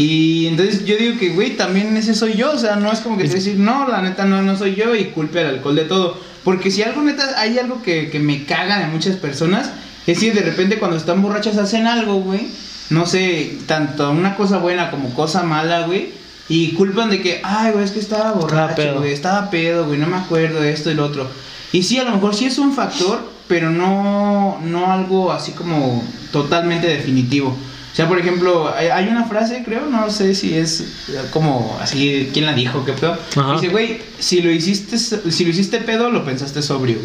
[0.00, 2.52] Y entonces yo digo que, güey, también ese soy yo.
[2.52, 4.94] O sea, no es como que te decir, no, la neta no, no soy yo
[4.94, 6.16] y culpe al alcohol de todo.
[6.42, 9.70] Porque si algo neta, hay algo que, que me caga de muchas personas,
[10.06, 12.48] es si de repente cuando están borrachas hacen algo, güey.
[12.88, 16.12] No sé, tanto una cosa buena como cosa mala, güey.
[16.48, 20.06] Y culpan de que, ay, güey, es que estaba borracho, güey, estaba pedo, güey, no
[20.06, 21.28] me acuerdo de esto y lo otro.
[21.72, 26.02] Y sí, a lo mejor sí es un factor, pero no, no algo así como
[26.32, 27.54] totalmente definitivo.
[27.92, 32.30] O sea, por ejemplo, hay, una frase, creo, no sé si es eh, como así,
[32.32, 32.84] ¿quién la dijo?
[32.84, 33.18] ¿Qué pedo?
[33.36, 33.54] Ajá.
[33.54, 36.98] Dice, güey, si lo hiciste, si lo hiciste pedo, lo pensaste sobrio,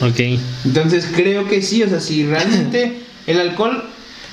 [0.00, 0.10] güey.
[0.10, 0.40] Ok.
[0.64, 3.84] Entonces creo que sí, o sea, si realmente el alcohol,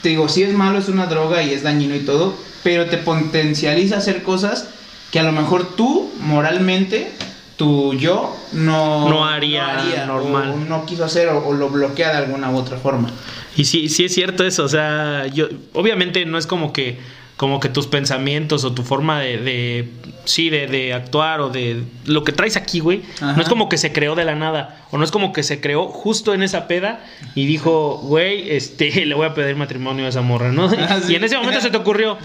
[0.01, 2.97] te digo, sí es malo, es una droga y es dañino y todo, pero te
[2.97, 4.67] potencializa a hacer cosas
[5.11, 7.11] que a lo mejor tú, moralmente,
[7.55, 10.51] tu yo, no, No haría normal.
[10.51, 13.09] o no quiso hacer o, o lo bloquea de alguna u otra forma.
[13.55, 16.97] Y sí, sí es cierto eso, o sea, yo obviamente no es como que
[17.39, 19.89] como que tus pensamientos o tu forma de, de
[20.25, 23.31] sí, de, de actuar o de lo que traes aquí, güey, Ajá.
[23.31, 25.61] no es como que se creó de la nada, o no es como que se
[25.61, 26.99] creó justo en esa peda
[27.35, 30.65] y dijo, güey, este, le voy a pedir matrimonio a esa morra, ¿no?
[30.65, 31.13] Ah, sí.
[31.13, 32.17] Y en ese momento se te ocurrió,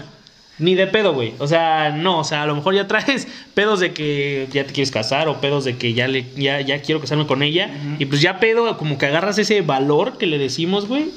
[0.57, 1.33] ni de pedo, güey.
[1.39, 4.73] O sea, no, o sea, a lo mejor ya traes pedos de que ya te
[4.73, 8.05] quieres casar o pedos de que ya le ya, ya quiero casarme con ella y
[8.05, 11.11] pues ya pedo como que agarras ese valor que le decimos, güey.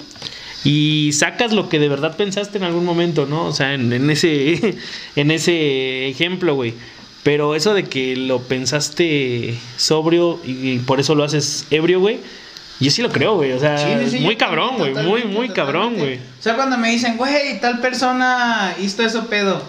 [0.64, 3.44] Y sacas lo que de verdad pensaste en algún momento, ¿no?
[3.46, 4.77] O sea, en, en ese
[5.16, 6.74] en ese ejemplo, güey.
[7.22, 12.20] Pero eso de que lo pensaste sobrio y, y por eso lo haces ebrio, güey.
[12.81, 13.53] Yo sí lo creo, güey.
[13.53, 14.93] O sea, Sí, sí, sí, muy cabrón, güey.
[14.93, 16.17] Muy, totalmente, muy cabrón, güey.
[16.17, 19.61] O sea, cuando me dicen, güey, tal persona hizo eso pedo,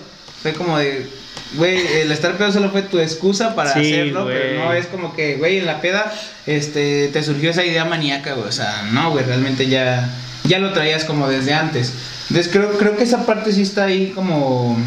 [0.41, 1.07] fue como de,
[1.55, 5.15] güey, el estar pedo solo fue tu excusa para Sí, hacerlo, pero no es como
[5.15, 6.13] que, güey, en la peda,
[6.45, 8.47] este, te surgió esa idea maníaca, güey.
[8.47, 10.07] O sea, no, güey, realmente ya,
[10.43, 11.93] ya lo traías como desde antes.
[12.29, 14.77] Entonces creo, creo que esa parte sí está ahí como,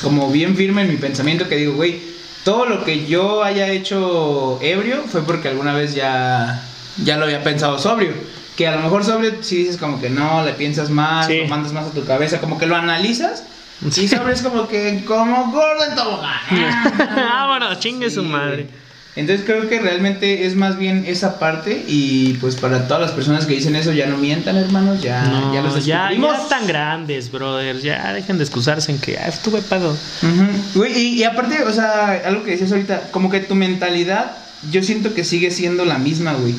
[0.00, 1.98] como bien firme en mi pensamiento que digo, güey,
[2.44, 6.62] todo lo que yo haya hecho ebrio fue porque alguna vez ya,
[7.02, 8.12] ya lo había pensado sobrio.
[8.56, 11.38] Que a lo mejor sobrio si dices como que no, le piensas más, Sí.
[11.38, 13.42] lo mandas más a tu cabeza, como que lo analizas.
[13.84, 16.40] Y sobrio es como que como gordo en tobogán.
[17.10, 18.62] Ah, bueno, chingue su Sí, madre.
[18.64, 18.84] güey.
[19.16, 23.46] Entonces creo que realmente es más bien esa parte y pues para todas las personas
[23.46, 26.36] que dicen eso ya no mientan hermanos, ya, No, ya los ya, descubrimos.
[26.36, 27.80] ya están grandes, brother.
[27.80, 29.90] Ya dejen de excusarse en que ah, estuve pedo.
[29.90, 30.46] Ujú.
[30.74, 34.32] Güey, y, y aparte, o sea, algo que decías ahorita, como que tu mentalidad,
[34.72, 36.54] yo siento que sigue siendo la misma, güey.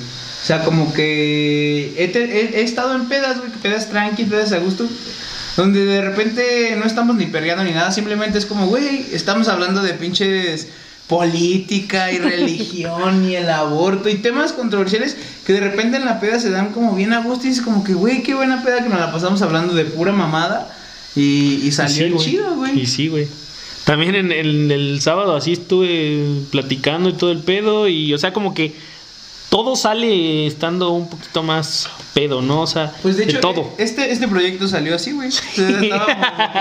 [0.45, 4.60] O sea, como que he, he- he estado en pedas, güey, pedas tranqui, pedas a
[4.60, 4.88] gusto,
[5.58, 9.81] donde de repente no estamos ni perreando ni nada, simplemente es como, güey, estamos hablando
[9.81, 10.67] de pinches
[11.08, 16.39] política y religión y el aborto y temas controversiales que de repente en la peda
[16.39, 18.89] se dan como bien a gusto y es como que, güey, qué buena peda que
[18.89, 20.75] nos la pasamos hablando de pura mamada
[21.15, 22.79] y, y salió Sí, chido, güey.
[22.81, 23.27] Y sí, güey.
[23.84, 27.88] También en el, el sábado así estuve platicando y todo el pedo.
[27.88, 28.73] Y, o sea, como que
[29.56, 32.60] todo sale estando un poquito más pedo, ¿no?
[32.63, 33.72] O sea, Pues de hecho, todo.
[33.78, 35.30] Este, este proyecto salió así, güey.
[35.30, 36.52] O sea, estábamos como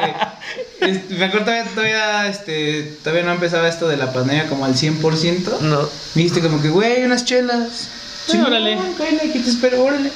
[0.78, 4.64] que- es- me acuerdo todavía, todavía, este, todavía no empezaba esto de la pandemia como
[4.64, 5.58] al 100%.
[5.62, 5.80] No.
[6.14, 7.88] Me dijiste como que, güey, unas chelas.
[8.28, 8.78] Sí, órale.
[8.96, 10.12] cállate, aquí te espero, órale.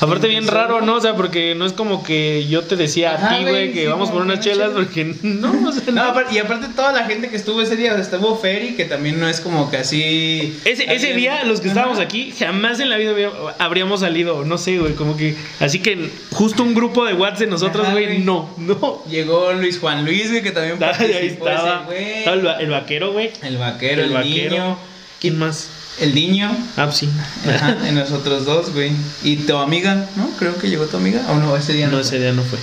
[0.00, 0.94] Aparte bien raro, ¿no?
[0.96, 3.80] O sea, porque no es como que yo te decía Ajá, a ti, güey, que
[3.82, 7.28] sí, vamos por unas chelas, porque no, o sea, No, y aparte toda la gente
[7.28, 10.58] que estuvo ese día, o sea, estuvo Ferry, que también no es como que así...
[10.64, 12.04] Ese, ese día, los que estábamos Ajá.
[12.06, 15.34] aquí, jamás en la vida habría- habríamos salido, no sé, güey, como que...
[15.60, 19.02] Así que justo un grupo de WhatsApp de nosotros, güey, no, no.
[19.10, 22.12] Llegó Luis Juan Luis, güey, que también Ahí participó ese estaba, güey.
[22.18, 23.30] estaba el, va- el vaquero, güey.
[23.42, 24.78] El vaquero, el, niño.
[25.20, 25.68] ¿Quién más?
[25.98, 26.54] El niño.
[26.76, 27.08] Ah, pues sí.
[27.48, 28.92] Ajá, en nosotros dos, güey.
[29.22, 30.28] Y tu amiga, ¿no?
[30.38, 31.22] Creo que llegó tu amiga.
[31.30, 31.92] O no, ese día no.
[31.92, 32.06] No, fue.
[32.06, 32.58] ese día no fue.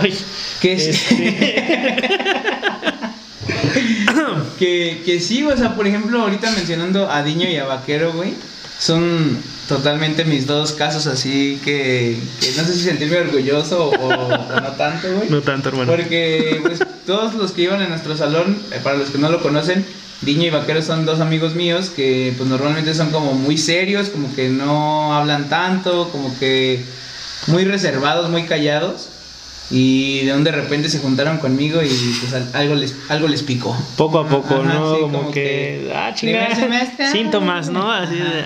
[0.00, 0.18] Ay,
[0.60, 1.16] Que, es- este,
[4.58, 8.34] que, que sí, o sea, por ejemplo, ahorita mencionando a Diño y a Vaquero, güey.
[8.78, 9.38] Son
[9.68, 14.72] totalmente mis dos casos así que, que no sé si sentirme orgulloso o, o no
[14.72, 15.26] tanto, güey.
[15.30, 15.90] no tanto, hermano.
[15.90, 19.40] Porque pues, todos los que iban en nuestro salón, eh, para los que no lo
[19.40, 19.84] conocen,
[20.22, 24.34] Diño y Vaquero son dos amigos míos que pues normalmente son como muy serios, como
[24.34, 26.84] que no hablan tanto, como que
[27.46, 29.10] muy reservados, muy callados.
[29.68, 31.88] Y de un de repente se juntaron conmigo y
[32.20, 33.76] pues al- algo les, algo les picó.
[33.96, 34.94] Poco a poco, Ajá, ¿no?
[34.94, 37.10] sí, como, como que, que ah, chingada.
[37.10, 37.90] Síntomas, ¿no?
[37.90, 38.44] Así de.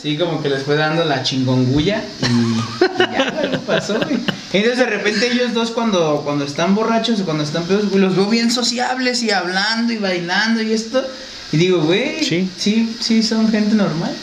[0.00, 4.20] Sí, como que les fue dando la chingongulla y, y ya, güey, pasó, güey.
[4.52, 8.14] Entonces de repente ellos dos cuando, cuando están borrachos o cuando están pedos, güey, los
[8.14, 11.04] veo bien sociables y hablando y bailando y esto.
[11.50, 12.48] Y digo, güey, Sí.
[12.56, 14.14] sí, sí, son gente normal.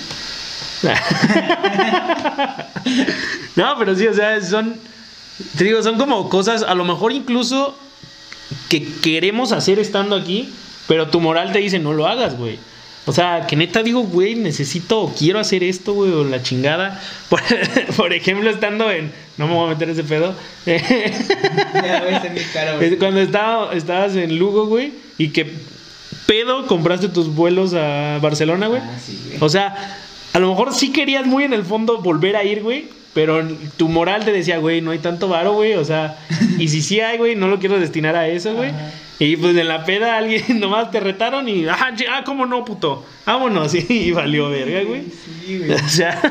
[3.55, 4.75] no, pero sí, o sea, son.
[5.57, 7.75] Te digo, son como cosas, a lo mejor incluso
[8.67, 10.49] que queremos hacer estando aquí,
[10.87, 12.59] pero tu moral te dice no lo hagas, güey.
[13.05, 17.01] O sea, que neta digo, güey, necesito o quiero hacer esto, güey, o la chingada.
[17.29, 17.41] Por,
[17.97, 19.11] por ejemplo, estando en.
[19.37, 20.35] No me voy a meter ese pedo.
[20.65, 22.93] Ya ves en mi cara, güey.
[22.93, 25.51] Es Cuando estaba, estabas en Lugo, güey, y que
[26.27, 28.81] pedo compraste tus vuelos a Barcelona, güey.
[28.83, 29.37] Ah, sí, güey.
[29.41, 29.97] O sea,
[30.33, 32.89] a lo mejor sí querías muy en el fondo volver a ir, güey.
[33.13, 33.45] Pero
[33.77, 35.73] tu moral te decía, güey, no hay tanto varo, güey.
[35.73, 36.17] O sea,
[36.57, 38.69] y si sí hay, güey, no lo quiero destinar a eso, güey.
[38.69, 38.91] Ajá.
[39.21, 43.05] Y pues en la peda alguien nomás te retaron y, ah, ah, cómo no, puto.
[43.25, 43.75] Vámonos.
[43.89, 45.03] Y valió verga, güey.
[45.45, 45.71] Sí, güey.
[45.79, 46.21] O sea,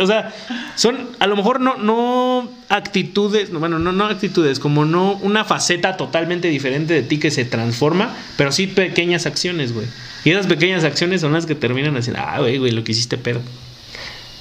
[0.00, 0.32] o sea,
[0.76, 5.44] son a lo mejor no, no actitudes, no, bueno, no, no actitudes, como no una
[5.44, 9.86] faceta totalmente diferente de ti que se transforma, pero sí pequeñas acciones, güey.
[10.24, 13.16] Y esas pequeñas acciones son las que terminan haciendo, ah, güey, güey, lo que hiciste
[13.16, 13.40] pedo.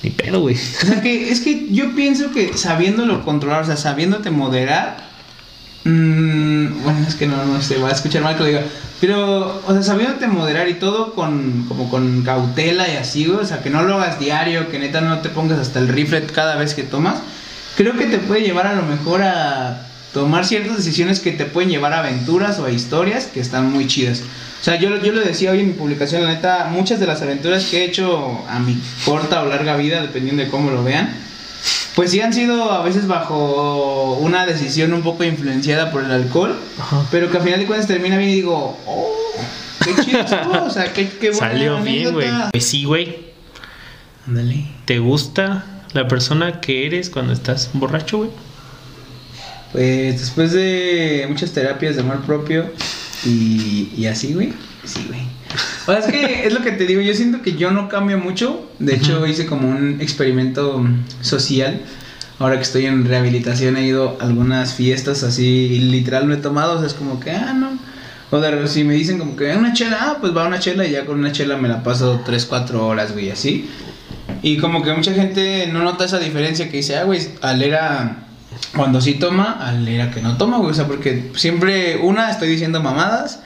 [0.04, 0.56] Ni pedo, güey.
[0.56, 4.98] O sea que es que yo pienso que sabiéndolo controlar, o sea, sabiéndote moderar,
[5.86, 8.64] mm, bueno, es que no, no se va a escuchar mal que lo diga,
[9.00, 13.46] pero, o sea, sabiéndote moderar y todo con, como con cautela y así, güey, o
[13.46, 16.58] sea, que no lo hagas diario, que neta no te pongas hasta el rifle cada
[16.58, 17.20] vez que tomas,
[17.78, 21.70] creo que te puede llevar a lo mejor a tomar ciertas decisiones que te pueden
[21.70, 24.22] llevar a aventuras o a historias que están muy chidas.
[24.64, 27.22] O sea, yo, yo lo decía hoy en mi publicación, la neta, muchas de las
[27.22, 31.14] aventuras que he hecho a mi corta o larga vida, dependiendo de cómo lo vean,
[31.96, 36.56] pues sí han sido a veces bajo una decisión un poco influenciada por el alcohol,
[36.80, 37.06] Ajá.
[37.12, 39.12] pero que al final de cuentas termina bien y digo, oh,
[39.84, 42.30] qué chido estuvo, o sea, qué, qué buena Salió bien, güey.
[42.52, 43.18] Pues sí, güey.
[44.26, 44.66] Ándale.
[44.86, 48.30] ¿Te gusta la persona que eres cuando estás borracho, güey?
[49.74, 52.72] Pues después de muchas terapias de amor propio
[53.26, 54.54] y, y así, güey.
[54.84, 55.22] Sí, güey.
[55.88, 58.18] O sea, es que es lo que te digo, yo siento que yo no cambio
[58.18, 58.70] mucho.
[58.80, 60.86] De hecho, hice como un experimento
[61.22, 61.82] social.
[62.40, 66.38] Ahora que estoy en rehabilitación he ido a algunas fiestas así y literal no he
[66.38, 67.78] tomado, o sea, es como que, ah, no.
[68.32, 70.86] O de re- si me dicen como que una chela, ah, pues va una chela
[70.86, 73.70] y ya con una chela me la paso 3, 4 horas, güey, así.
[74.42, 78.23] Y como que mucha gente no nota esa diferencia que dice, ah, güey, al era
[78.76, 80.72] cuando sí toma, al era que no toma, güey.
[80.72, 83.40] O sea, porque siempre, una, estoy diciendo mamadas.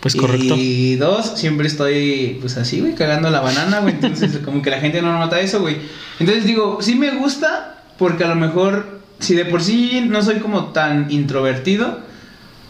[0.00, 0.54] Pues correcto.
[0.56, 3.94] Y dos, siempre estoy, pues así, güey, cagando la banana, güey.
[3.94, 5.78] Entonces, como que la gente no nota eso, güey.
[6.18, 10.40] Entonces digo, sí me gusta, porque a lo mejor, si de por sí no soy
[10.40, 12.00] como tan introvertido,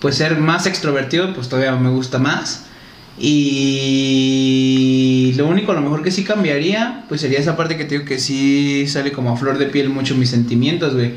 [0.01, 2.67] pues ser más extrovertido, pues todavía me gusta más.
[3.19, 4.55] Y
[5.37, 8.05] lo único a lo mejor que sí cambiaría, pues sería esa parte que te digo
[8.05, 11.13] que sí sale como a flor de piel mucho mis sentimientos, güey.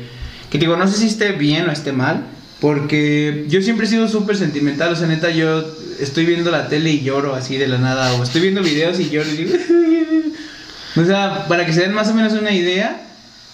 [0.50, 2.24] Que digo, no sé si esté bien o esté mal,
[2.60, 5.64] porque yo siempre he sido súper sentimental, o sea, neta, yo
[6.00, 9.10] estoy viendo la tele y lloro así de la nada, o estoy viendo videos y
[9.10, 9.54] lloro y digo...
[10.96, 13.02] o sea, para que se den más o menos una idea,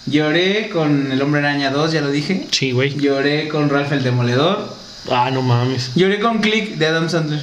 [0.07, 2.47] lloré con El Hombre Araña 2, ya lo dije.
[2.51, 2.97] Sí, güey.
[2.97, 4.75] Lloré con Ralph el Demoledor.
[5.11, 5.91] Ah, no mames.
[5.95, 7.43] Lloré con Click de Adam Sandler.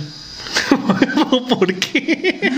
[1.50, 2.50] ¿Por qué?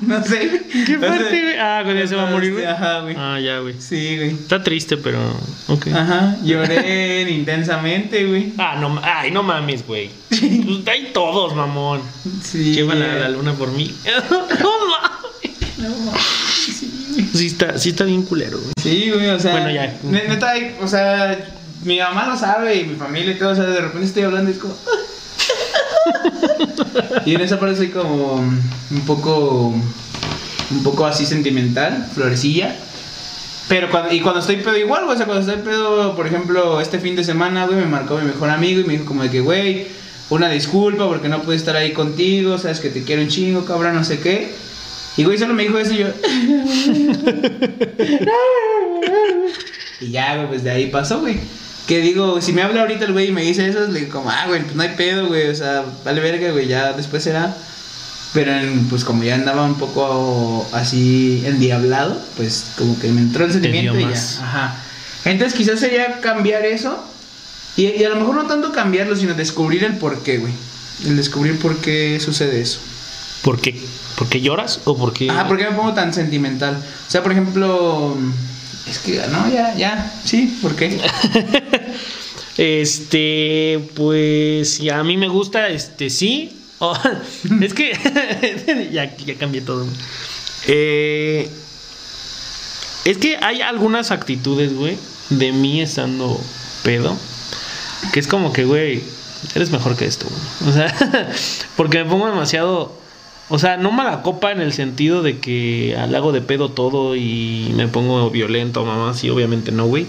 [0.00, 0.62] No sé.
[0.86, 1.56] ¿Qué O sea, parte, güey?
[1.58, 2.64] Ah, ya se va a morir, güey.
[2.64, 3.14] Ajá, güey.
[3.16, 3.74] Ah, ya, güey.
[3.80, 4.30] Sí, güey.
[4.30, 5.18] Está triste, pero.
[5.68, 5.88] Ok.
[5.88, 8.52] Ajá, lloré intensamente, güey.
[8.58, 10.10] Ah, no, ay, no mames, güey.
[10.30, 12.00] Pues hay todos, mamón.
[12.42, 12.80] Sí.
[12.80, 12.98] A güey.
[12.98, 13.94] la luna por mí.
[14.30, 14.38] no
[14.88, 15.78] mames.
[15.78, 17.28] No, mames, sí, güey.
[17.34, 18.72] Sí está, sí está bien culero, güey.
[18.82, 19.52] Sí, güey, o sea.
[19.52, 19.94] Bueno, ya.
[20.02, 21.38] ne- Neta, o sea,
[21.84, 24.50] mi mamá lo sabe y mi familia y todo, o sea, de repente estoy hablando
[24.50, 24.74] y es como.
[27.26, 29.74] y en esa parte soy como un poco.
[30.70, 32.74] Un poco así sentimental, florecilla.
[33.68, 36.80] Pero cuando, y cuando estoy pedo igual, güey, o sea, cuando estoy pedo, por ejemplo,
[36.80, 39.30] este fin de semana, güey, me marcó mi mejor amigo y me dijo como de
[39.30, 39.86] que, güey,
[40.30, 43.94] una disculpa porque no pude estar ahí contigo, sabes que te quiero un chingo, cabrón,
[43.94, 44.52] no sé qué.
[45.16, 46.06] Y güey, solo me dijo eso y yo...
[50.00, 51.38] y ya, güey, pues de ahí pasó, güey.
[51.86, 54.30] Que digo, si me habla ahorita el güey y me dice eso, le digo como,
[54.30, 57.56] ah, güey, pues no hay pedo, güey, o sea, vale verga, güey, ya después será.
[58.32, 63.44] Pero en- pues como ya andaba un poco así endiablado, pues como que me entró
[63.44, 64.08] el sentimiento y ya.
[64.42, 64.76] Ajá.
[65.24, 66.98] Entonces quizás sería cambiar eso.
[67.76, 70.52] Y, y a lo mejor no tanto cambiarlo, sino descubrir el por qué, güey.
[71.04, 72.78] El descubrir por qué sucede eso.
[73.42, 73.78] ¿Por qué?
[74.16, 75.28] ¿Por qué lloras o por qué?
[75.28, 76.76] Ajá, ¿por qué me pongo tan sentimental?
[76.76, 78.16] O sea, por ejemplo,
[78.88, 81.00] Es que, no, ya, ya, sí, ¿por qué?
[82.58, 86.58] Este, pues, si a mí me gusta, este, sí.
[86.84, 86.98] Oh,
[87.60, 87.92] es que
[88.92, 89.86] ya, ya cambié todo.
[90.66, 91.48] Eh,
[93.04, 94.98] es que hay algunas actitudes, güey,
[95.30, 96.40] de mí estando
[96.82, 97.16] pedo,
[98.12, 99.00] que es como que, güey,
[99.54, 100.70] eres mejor que esto, güey.
[100.70, 101.28] O sea,
[101.76, 103.00] porque me pongo demasiado...
[103.54, 107.16] O sea, no mala copa en el sentido de que al hago de pedo todo
[107.16, 110.06] y me pongo violento, mamá, sí, obviamente no, güey.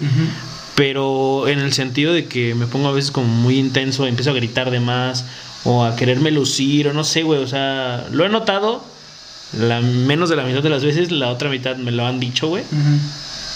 [0.76, 4.34] Pero en el sentido de que me pongo a veces como muy intenso, empiezo a
[4.34, 5.26] gritar de más
[5.66, 7.44] o a quererme lucir o no sé, güey.
[7.44, 8.82] O sea, lo he notado
[9.60, 12.48] la menos de la mitad de las veces, la otra mitad me lo han dicho,
[12.48, 12.64] güey.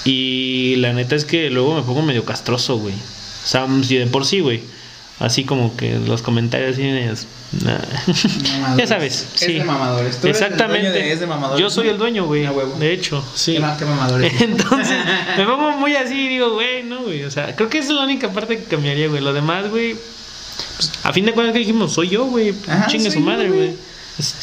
[0.04, 2.93] Y la neta es que luego me pongo medio castroso, güey.
[2.93, 4.60] O sea, si de por sí, güey.
[5.19, 7.25] Así como que los comentarios así es,
[7.63, 7.80] nah.
[8.77, 9.27] ya sabes.
[9.34, 9.53] Es sí.
[9.53, 10.17] de mamadores.
[10.21, 10.89] Tú eres el Exactamente.
[10.91, 12.47] de- es de mamadores, Yo soy el dueño, güey.
[12.80, 13.53] De hecho, sí.
[13.53, 14.32] Qué, ma- qué mamadores.
[14.41, 14.95] Entonces,
[15.36, 17.23] me pongo muy así y digo, güey, no, güey.
[17.23, 19.21] O sea, creo que esa es la única parte que cambiaría, güey.
[19.23, 19.95] Lo demás, güey.
[20.75, 22.53] pues, a fin de cuentas, que dijimos, soy yo, güey.
[22.88, 23.75] Chingue su madre, güey.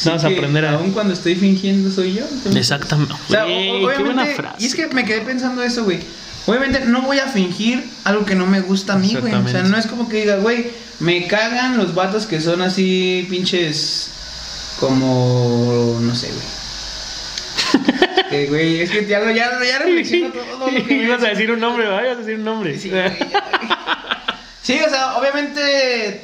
[0.05, 0.73] Vamos a aprender a.
[0.73, 2.23] Aún cuando estoy fingiendo soy yo.
[2.53, 3.13] Exactamente.
[3.13, 3.47] O sea, o-
[3.95, 4.57] qué buena frase.
[4.59, 5.99] Y es que me quedé pensando eso, güey.
[6.47, 9.33] Obviamente no voy a fingir algo que no me gusta a mí, güey.
[9.33, 10.67] O sea, no es como que diga, güey,
[10.99, 14.11] me cagan los vatos que son así pinches
[14.79, 16.55] como no sé, güey.
[18.29, 21.51] que güey, es que ya lo ya, ya reflexiono todo lo que Ibas a decir
[21.51, 22.03] un nombre, ¿verdad?
[22.03, 22.79] Ibas a decir un nombre.
[22.79, 23.11] Sí, güey.
[24.61, 26.21] Sí, o sea, obviamente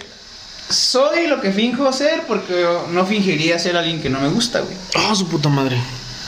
[0.70, 4.76] soy lo que finjo ser porque no fingiría ser alguien que no me gusta, güey.
[4.96, 5.78] Ah, su puta madre.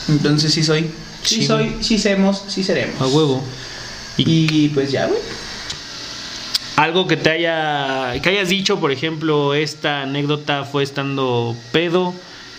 [0.08, 0.90] Entonces sí soy.
[1.22, 1.46] Sí, Sí.
[1.46, 3.00] soy, sí semos, sí seremos.
[3.00, 3.42] A huevo.
[4.16, 5.20] Y pues ya, güey.
[6.76, 8.20] Algo que te haya.
[8.20, 12.14] que hayas dicho, por ejemplo, esta anécdota fue estando pedo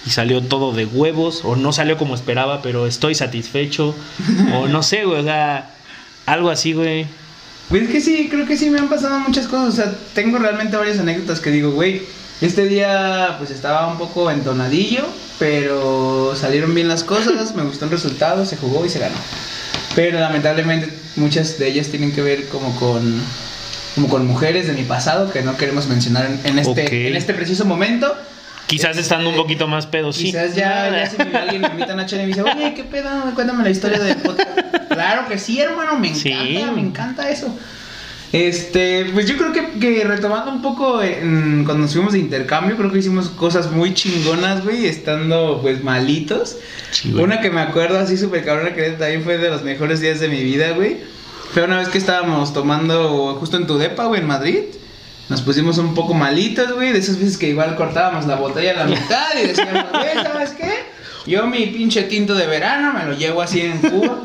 [0.05, 3.95] y salió todo de huevos, o no salió como esperaba, pero estoy satisfecho,
[4.53, 5.71] o no sé, güey, o sea,
[6.27, 7.07] algo así, güey.
[7.69, 9.69] Pues es que sí, creo que sí me han pasado muchas cosas.
[9.69, 12.03] O sea, tengo realmente varias anécdotas que digo, güey,
[12.41, 15.05] este día pues estaba un poco entonadillo,
[15.39, 19.15] pero salieron bien las cosas, me gustó el resultado, se jugó y se ganó.
[19.95, 23.21] Pero lamentablemente muchas de ellas tienen que ver como con
[23.95, 26.91] como con mujeres de mi pasado que no queremos mencionar en, en este Ok.
[26.91, 28.13] en este preciso momento.
[28.67, 30.23] Quizás estando un poquito más pedo, sí.
[30.25, 32.73] Quizás ya, ya si me- alguien me invita a una chela y me dice, oye,
[32.73, 33.10] ¿qué pedo?
[33.36, 34.49] Cuéntame la historia del podcast.
[34.89, 36.65] claro que sí, hermano, me encanta, Sí.
[36.73, 37.56] me encanta eso.
[38.36, 42.76] Este, pues yo creo que, que retomando un poco en- cuando nos fuimos de intercambio,
[42.76, 46.58] creo que hicimos cosas muy chingonas, güey, estando pues malitos.
[47.24, 50.28] Una que me acuerdo así súper cabrona que también fue de los mejores días de
[50.28, 50.98] mi vida, güey.
[51.54, 54.60] Fue una vez que estábamos tomando justo en tu depa, güey, en Madrid.
[55.30, 56.91] Nos pusimos un poco malitos, güey.
[56.91, 60.50] De esas veces que igual cortábamos la botella a la mitad y decíamos, güey, ¿sabes
[60.52, 60.71] qué?
[61.25, 64.21] Yo mi pinche tinto de verano me lo llevo así en Cuba.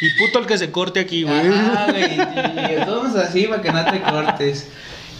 [0.00, 1.48] Y puto el que se corte aquí, güey.
[1.48, 2.14] Ajá, güey.
[2.14, 4.68] Y todos así para que no te cortes.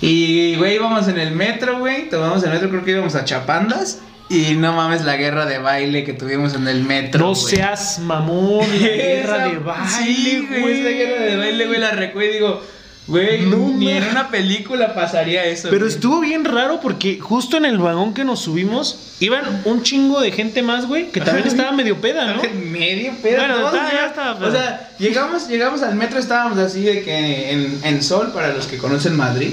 [0.01, 2.09] Y, güey, íbamos en el metro, güey.
[2.11, 4.01] Tomamos el metro, creo que íbamos a Chapandas.
[4.29, 7.29] Y no mames la guerra de baile que tuvimos en el metro.
[7.29, 10.81] No seas mamón, la guerra de baile, Sí, güey.
[10.81, 12.63] Esa guerra de baile, güey, la recuerdo y digo,
[13.07, 15.69] güey, No ni en una película pasaría eso.
[15.71, 15.95] Pero güey.
[15.95, 20.33] estuvo bien raro porque justo en el vagón que nos subimos iban un chingo de
[20.33, 22.43] gente más, güey, que también estaba medio peda, ¿no?
[22.71, 23.39] Medio pedo.
[23.39, 24.53] Bueno, estaba- ya estaba O pedo.
[24.53, 28.79] sea, llegamos, llegamos al metro, estábamos así de que en, en Sol, para los que
[28.79, 29.51] conocen Madrid.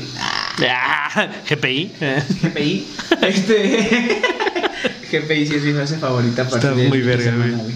[0.67, 1.91] Ah, GPI.
[2.41, 2.87] GPI.
[3.21, 4.21] Este.
[5.11, 7.73] GPI sí es mi frase favorita para Está muy verga, güey.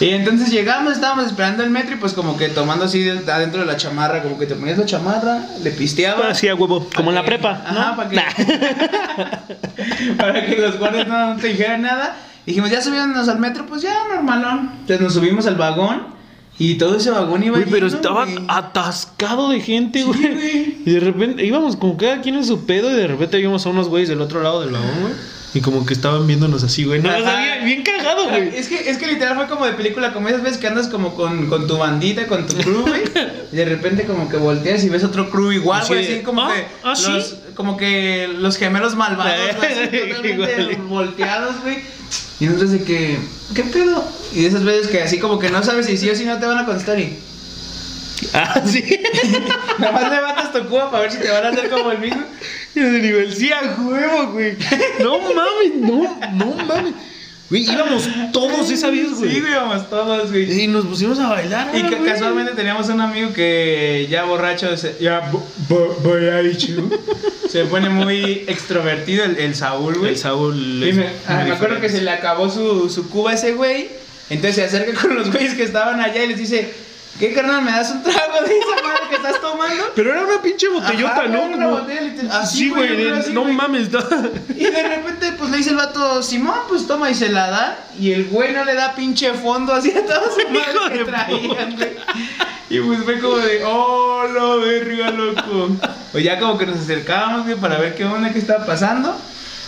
[0.00, 3.60] Y entonces llegamos, estábamos esperando el metro y pues como que tomando así de- adentro
[3.60, 6.24] de la chamarra, como que te ponías la chamarra, le pisteabas.
[6.30, 7.80] Así a huevo, como en la que- prepa, ¿no?
[7.80, 9.30] Ajá, para que, Nah.
[10.16, 12.16] para que los guardias no te dijeran nada.
[12.46, 14.70] Dijimos, ya subiéndonos al metro, pues ya, normalón.
[14.80, 16.06] Entonces nos subimos al vagón
[16.58, 18.38] y todo ese vagón iba Güey, pero lleno, estaba güey.
[18.48, 20.20] atascado de gente, güey.
[20.20, 20.76] güey.
[20.86, 23.68] y de repente íbamos como cada quien en su pedo y de repente vimos a
[23.68, 25.12] unos güeyes del otro lado del vagón, güey.
[25.52, 27.00] Y como que estaban viéndonos así, güey.
[27.00, 27.64] No, Ajá.
[27.64, 28.56] bien, cagado, güey.
[28.56, 31.14] Es que, es que literal fue como de película, como esas veces que andas como
[31.14, 33.02] con, con tu bandita, con tu crew, güey.
[33.52, 36.04] y de repente como que volteas y ves otro crew igual, güey.
[36.04, 36.54] Así como ¿ah?
[36.54, 36.66] que.
[36.84, 37.10] ¿Ah, sí?
[37.10, 40.76] los, Como que los gemelos malvados, güey, así totalmente Igual.
[40.88, 41.78] volteados, güey.
[42.38, 43.18] Y nosotros de que.
[43.54, 44.04] ¿Qué pedo?
[44.32, 46.38] Y de esas veces que así como que no sabes si sí o si no
[46.38, 47.18] te van a contestar y.
[48.34, 49.00] Ah, sí.
[49.78, 52.22] Nada más levantas tu cuba para ver si te van a hacer como el mismo.
[52.74, 54.56] Y de nivel, sí, a huevo, güey.
[55.00, 56.94] No mames, no, no mames.
[57.48, 59.32] Güey, íbamos todos esa vez, güey.
[59.32, 60.62] Sí, güey, vamos todos, güey.
[60.62, 62.04] Y nos pusimos a bailar, Y güey.
[62.04, 66.88] casualmente teníamos un amigo que ya borracho, se, ya bo- bo- borracho,
[67.48, 70.12] se pone muy extrovertido, el, el Saúl, güey.
[70.12, 70.56] El Saúl.
[70.84, 73.54] Y es me, ah, me acuerdo que se le acabó su, su cuba a ese
[73.54, 73.88] güey.
[74.28, 76.70] Entonces se acerca con los güeyes que estaban allá y les dice:
[77.18, 77.62] ¿Qué carnal?
[77.62, 79.84] ¿Me das un trago de esa madre que estás tomando?
[79.94, 81.38] Pero era una pinche botellota, Ajá, ¿no?
[81.44, 82.40] era una Como- botella literal.
[82.42, 83.52] Así, Sí, güey, así, no güey.
[83.54, 83.90] mames.
[83.92, 84.00] no.
[84.56, 87.78] Y de repente, pues le dice el vato, Simón, pues toma y se la da.
[87.98, 91.90] Y el güey no le da pinche fondo así a Hijo madre que traían, güey.
[92.70, 95.76] Y pues fue como de, oh, la verga, loco.
[96.12, 99.14] Pues ya como que nos acercábamos, güey, para ver qué onda, qué estaba pasando.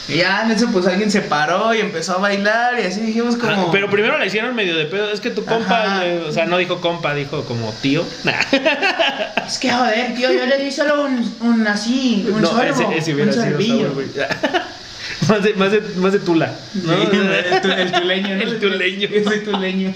[0.09, 2.79] Y ya en eso, pues alguien se paró y empezó a bailar.
[2.81, 3.53] Y así dijimos como.
[3.53, 5.11] Ah, Pero primero la hicieron medio de pedo.
[5.13, 8.05] Es que tu compa, eh, o sea, no dijo compa, dijo como tío.
[9.47, 13.13] Es que joder, tío, yo le di solo un, un así, un no, sorbo, ese,
[13.13, 13.93] ese un sorbillo.
[15.29, 16.53] Más, de, más, de, más de tula.
[16.75, 16.93] ¿no?
[16.97, 18.43] Sí, el, tu- el tuleño, ¿no?
[18.43, 19.09] El tuleño.
[19.25, 19.95] Soy tuleño.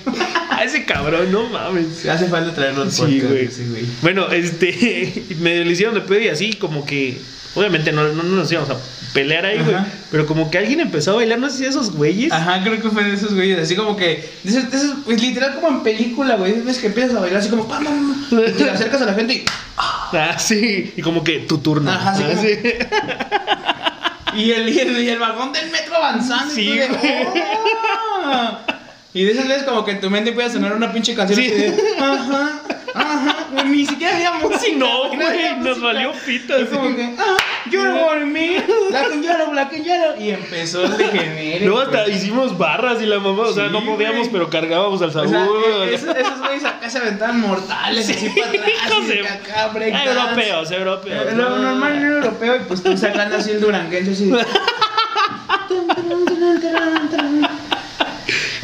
[0.51, 2.07] Ah, ese cabrón, no mames.
[2.07, 3.47] Hace falta traerlo al Sí, güey.
[3.47, 3.85] ese güey.
[4.03, 7.19] Bueno, este, me le hicieron de pedo y así como que,
[7.57, 8.77] obviamente no, no, no nos íbamos a
[9.17, 9.77] pelear ahí, güey,
[10.11, 12.31] pero como que alguien empezó a bailar, no sé si de esos güeyes.
[12.33, 14.65] Ajá, creo que fue de esos güeyes, así como que, esos,
[15.05, 18.27] pues literal como en película, güey, ves que empiezas a bailar así como, pam, pam,
[18.31, 19.45] pam, y te acercas a la gente y,
[20.13, 21.91] Ah, sí, y como que tu turno.
[21.91, 22.59] Ajá, sí, Ah, como- sí.
[24.45, 26.89] y el, y el, y el vagón del metro avanzando Sí, y de.
[26.89, 28.59] "Oh".
[29.15, 31.47] Y de esas veces como que en tu mente puede sonar una pinche canción Sí.
[31.51, 32.61] así de, ajá,
[33.67, 34.77] ni siquiera había música.
[34.77, 36.59] No, güey, nos valió pita.
[36.61, 37.37] Y como que, ah,
[37.71, 40.17] you don't want me, black and yellow, black and yellow.
[40.21, 41.65] Y empezó el degenere.
[41.67, 42.17] Luego hasta güey.
[42.17, 46.65] hicimos barras y la mamá, o sea, no podíamos, pero cargábamos al eh, esos, güeyes
[46.65, 51.27] acá se aventaban mortales, así para atrás, de- de Ah, europeos, europeos.
[51.29, 54.33] Eh, Lo normal en europeo, y pues tú sacando así el duranguense así.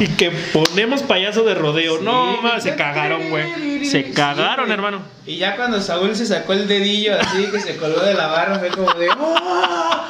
[0.03, 1.99] Y que ponemos payaso de rodeo.
[1.99, 3.85] Sí, no, mames, se cagaron, güey.
[3.85, 5.03] Se cagaron, hermano.
[5.25, 8.59] Y ya cuando Saúl se sacó el dedillo así que se colgó de la barra,
[8.59, 9.09] fue como de.
[9.11, 10.03] ¡Oh!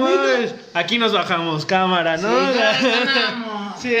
[0.00, 0.54] Mames.
[0.72, 2.30] Aquí nos bajamos, cámara, ¿no?
[3.80, 3.96] Sí.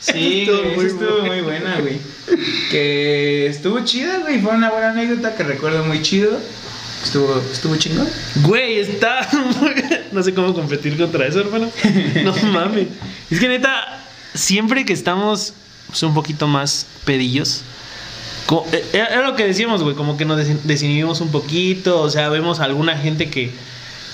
[0.00, 0.12] Sí.
[0.12, 1.98] Sí, Estuvo muy estuvo muy buena, güey.
[2.70, 4.40] Que estuvo chida, güey.
[4.40, 6.38] Fue una buena anécdota que recuerdo muy chido.
[7.02, 8.08] Estuvo, estuvo chingón.
[8.42, 9.26] Güey, está.
[10.12, 11.70] no sé cómo competir contra eso, hermano.
[12.24, 12.88] No mames.
[13.30, 14.02] Es que neta,
[14.34, 15.54] siempre que estamos
[15.88, 17.62] pues, un poquito más pedillos.
[18.72, 22.10] eh, Era era lo que decíamos, güey, como que nos des- desinhibimos un poquito, o
[22.10, 23.50] sea, vemos a alguna gente que,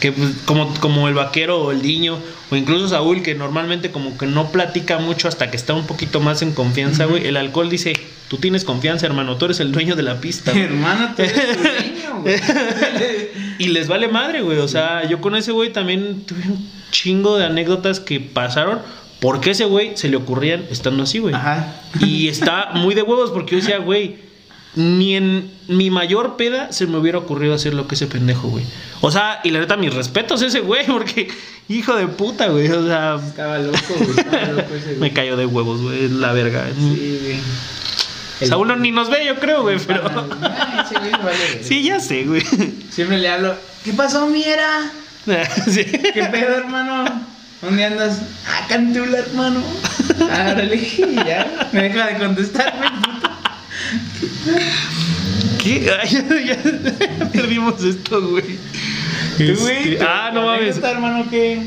[0.00, 2.18] que pues, como, como el vaquero o el niño,
[2.50, 6.20] o incluso Saúl, que normalmente como que no platica mucho hasta que está un poquito
[6.20, 7.26] más en confianza, güey.
[7.26, 7.94] El alcohol dice,
[8.28, 10.52] tú tienes confianza, hermano, tú eres el dueño de la pista.
[10.52, 10.64] güey".
[10.64, 12.36] Hermano, tú eres tu niño, güey.
[13.58, 14.58] Y les vale madre, güey.
[14.58, 18.80] O sea, yo con ese güey también tuve un chingo de anécdotas que pasaron.
[19.18, 21.34] Porque ese güey se le ocurrían estando así, güey.
[21.34, 21.80] Ajá.
[22.00, 24.16] Y está muy de huevos porque yo decía, güey,
[24.76, 28.64] ni en mi mayor peda se me hubiera ocurrido hacer lo que ese pendejo, güey.
[29.00, 31.28] O sea, y la neta, mis respetos a ese güey, porque
[31.68, 32.68] hijo de puta, güey.
[32.70, 34.10] O sea, Estaba loco, güey.
[34.18, 34.96] Estaba loco ese güey.
[34.98, 36.66] me cayó de huevos, güey, la verga.
[36.78, 37.38] Sí, güey.
[38.40, 40.02] El- Saúl no- ni nos ve, yo creo, güey, pero.
[40.42, 41.64] Ay, ese güey vale, güey.
[41.64, 42.42] Sí, ya sé, güey.
[42.90, 43.54] Siempre le hablo.
[43.84, 44.90] ¿Qué pasó, Miera?
[45.66, 45.84] Sí.
[45.84, 47.04] ¿Qué pedo, hermano?
[47.62, 48.20] ¿Dónde andas?
[48.62, 49.62] Acá en Tula, hermano.
[50.30, 51.68] Árale, y ya.
[51.72, 52.90] Me deja de contestar, güey.
[55.62, 55.90] ¿Qué?
[56.02, 58.58] Ay, ya, ya perdimos esto, güey.
[59.38, 60.62] Este, ah, no mames.
[60.62, 61.62] anécdota, hermano, que.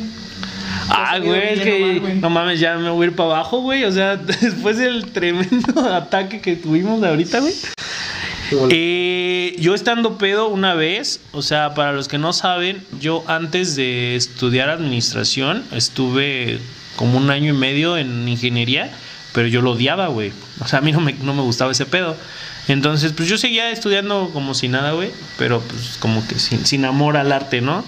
[0.89, 3.83] Ah, güey, es que nomás, no mames, ya me voy a ir para abajo, güey.
[3.83, 7.53] O sea, después del tremendo ataque que tuvimos de ahorita, güey.
[8.71, 13.75] Eh, yo estando pedo una vez, o sea, para los que no saben, yo antes
[13.75, 16.59] de estudiar administración estuve
[16.95, 18.91] como un año y medio en ingeniería,
[19.33, 20.31] pero yo lo odiaba, güey.
[20.59, 22.15] O sea, a mí no me, no me gustaba ese pedo.
[22.67, 26.85] Entonces, pues yo seguía estudiando como si nada, güey, pero pues como que sin, sin
[26.85, 27.83] amor al arte, ¿no?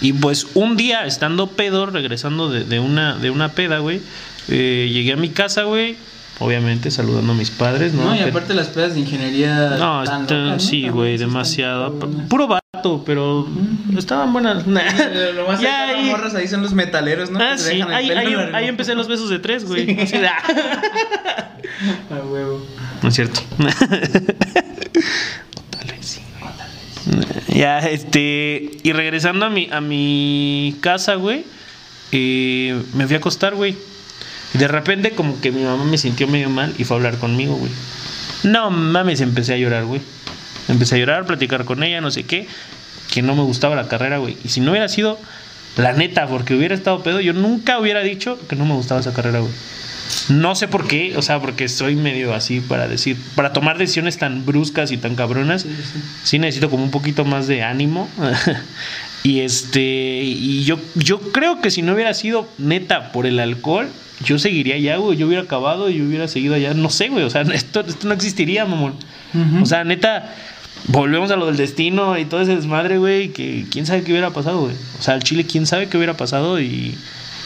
[0.00, 4.00] Y pues un día, estando pedo, regresando de, de una, de una peda, güey,
[4.48, 5.96] eh, llegué a mi casa, güey,
[6.40, 8.04] obviamente saludando a mis padres, ¿no?
[8.06, 9.76] No, y aparte las pedas de ingeniería.
[9.78, 10.68] no, tan está- locas, ¿no?
[10.68, 11.94] sí, güey, demasiado.
[12.28, 13.46] Puro vato, pero
[13.96, 14.66] estaban buenas.
[14.66, 17.38] Lo más Ya ahí- morras ahí son los metaleros, ¿no?
[17.40, 18.56] Ah, sí, dejan el ahí, pelo ahí- largo.
[18.56, 19.86] ahí empecé los besos de tres, güey.
[19.86, 19.96] Sí.
[20.00, 20.42] Así de, ah.
[22.10, 22.64] A huevo.
[23.02, 23.40] No es cierto.
[25.70, 26.20] Tal vez sí.
[27.48, 28.70] Ya, este.
[28.82, 31.44] Y regresando a mi, a mi casa, güey.
[32.12, 33.76] eh, me fui a acostar, güey.
[34.54, 37.18] Y de repente, como que mi mamá me sintió medio mal y fue a hablar
[37.18, 37.70] conmigo, güey.
[38.42, 40.00] No mames, empecé a llorar, güey.
[40.68, 42.46] Empecé a llorar, platicar con ella, no sé qué.
[43.12, 44.36] Que no me gustaba la carrera, güey.
[44.44, 45.18] Y si no hubiera sido,
[45.76, 49.12] la neta, porque hubiera estado pedo, yo nunca hubiera dicho que no me gustaba esa
[49.12, 49.52] carrera, güey.
[50.28, 54.18] No sé por qué, o sea, porque soy medio así para decir, para tomar decisiones
[54.18, 55.66] tan bruscas y tan cabronas,
[56.24, 58.08] sí necesito como un poquito más de ánimo.
[59.22, 63.88] Y este, y yo, yo creo que si no hubiera sido neta por el alcohol,
[64.24, 65.18] yo seguiría allá, güey.
[65.18, 66.74] Yo hubiera acabado y yo hubiera seguido allá.
[66.74, 67.24] No sé, güey.
[67.24, 68.94] O sea, esto, esto no existiría, mamón.
[69.62, 70.34] O sea, neta,
[70.88, 73.30] volvemos a lo del destino y todo ese desmadre, güey.
[73.30, 74.74] Que quién sabe qué hubiera pasado, güey.
[74.98, 76.60] O sea, al Chile, quién sabe qué hubiera pasado.
[76.60, 76.94] Y,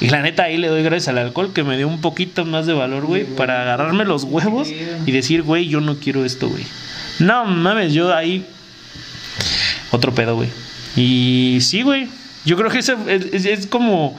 [0.01, 2.67] y la neta, ahí le doy gracias al alcohol que me dio un poquito más
[2.67, 3.25] de valor, güey.
[3.25, 6.65] Para agarrarme los huevos y decir, güey, yo no quiero esto, güey.
[7.19, 8.45] No mames, yo ahí.
[9.91, 10.49] Otro pedo, güey.
[10.97, 12.09] Y sí, güey.
[12.45, 14.19] Yo creo que eso es, es- es como,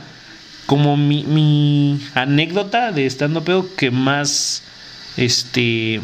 [0.65, 4.63] como mi, mi anécdota de estando pedo que más
[5.17, 6.01] este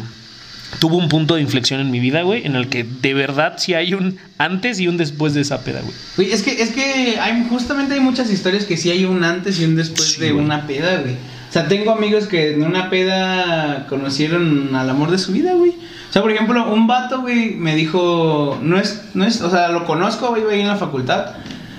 [0.78, 3.74] tuvo un punto de inflexión en mi vida, güey, en el que de verdad sí
[3.74, 5.92] hay un antes y un después de esa peda, güey.
[6.16, 9.60] Güey, es que, es que hay, justamente hay muchas historias que sí hay un antes
[9.60, 10.42] y un después Sí, de güey.
[10.44, 11.14] una peda, güey.
[11.14, 15.74] O sea, tengo amigos que en una peda conocieron al amor de su vida, güey.
[16.12, 19.70] O sea, por ejemplo, un vato, güey, me dijo, no es, no es, o sea,
[19.70, 21.36] lo conozco, güey, ahí en la facultad.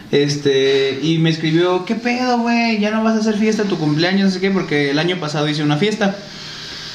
[0.10, 2.80] Este, y me escribió, ¿qué pedo, güey?
[2.80, 5.48] Ya no vas a hacer fiesta tu cumpleaños, no sé qué, porque el año pasado
[5.48, 6.16] hice una fiesta.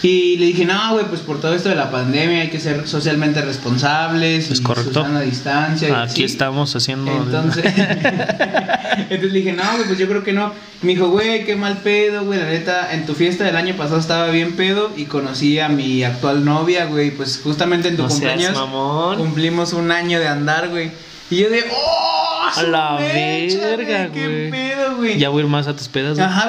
[0.03, 2.87] Y le dije, no, güey, pues por todo esto de la pandemia hay que ser
[2.87, 4.49] socialmente responsables.
[4.51, 5.05] Es y correcto.
[5.25, 6.03] distancia.
[6.03, 6.25] Aquí así".
[6.25, 10.53] estamos haciendo Entonces, entonces le dije, no, güey, pues yo creo que no.
[10.83, 12.39] Me dijo, güey, qué mal pedo, güey.
[12.39, 16.05] La neta, en tu fiesta del año pasado estaba bien pedo y conocí a mi
[16.05, 17.11] actual novia, güey.
[17.11, 19.19] Pues justamente en tu No seas cumpleaños mamón.
[19.19, 20.93] cumplimos un año de andar, güey.
[21.31, 22.49] Y yo de, ¡oh!
[22.57, 24.51] A la mecha, verga, Qué güey.
[24.51, 25.19] pedo, güey.
[25.19, 26.27] ya voy a ir más a tus pedas, güey.
[26.27, 26.49] Ajá,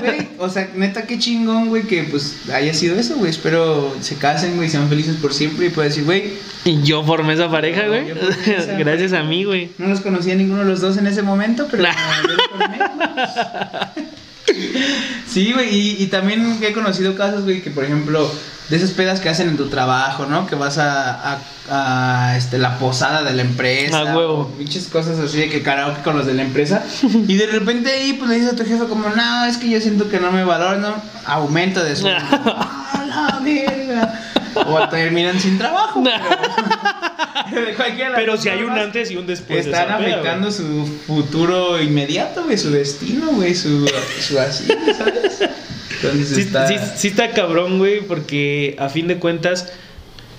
[0.00, 0.28] güey.
[0.42, 3.30] O sea, neta, qué chingón, güey, que pues haya sido eso, güey.
[3.30, 6.32] Espero se casen, güey, sean felices por siempre y pueda decir, güey,
[6.64, 8.06] Y yo formé esa pareja, güey.
[8.78, 9.70] Gracias a mí, güey.
[9.78, 11.84] No los conocía ninguno de los dos en ese momento, pero
[12.22, 12.78] yo los formé.
[15.26, 18.30] Sí, güey, y, y también he conocido casos, güey, que por ejemplo,
[18.70, 20.46] de esas pedas que hacen en tu trabajo, ¿no?
[20.46, 21.38] Que vas a, a,
[21.70, 24.12] a, este, la posada de la empresa.
[24.12, 24.52] A huevo.
[24.56, 26.84] Pinches cosas así de que karaoke con los de la empresa.
[27.02, 29.80] y de repente ahí, pues le dices a tu jefe, como, no, es que yo
[29.80, 30.94] siento que no me valoran, ¿no?
[31.26, 32.24] Aumento de sueldo.
[32.32, 33.40] ¡Ah, la!
[34.54, 36.02] O terminan sin trabajo.
[38.14, 42.58] Pero, si hay un antes y un después de Están afectando su futuro inmediato, güey,
[42.58, 43.86] su destino, güey, su,
[44.20, 45.40] su así, ¿sabes?
[46.02, 46.66] Entonces Sí, está...
[46.66, 49.72] sí, sí está cabrón, güey, porque a fin de cuentas,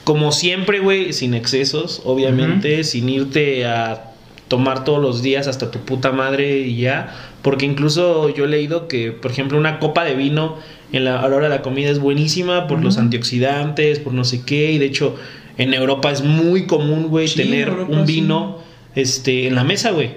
[0.03, 4.11] como siempre, güey, sin excesos, obviamente, sin irte a
[4.47, 8.87] tomar todos los días hasta tu puta madre y ya, porque incluso yo he leído
[8.87, 10.57] que, por ejemplo, una copa de vino
[10.91, 14.23] en la, a la hora de la comida es buenísima por los antioxidantes, por no
[14.23, 15.15] sé qué, y de hecho
[15.57, 18.13] en Europa es muy común, güey, Sí, tener Europa un sí.
[18.13, 18.59] vino
[18.95, 20.11] este, en la mesa, güey.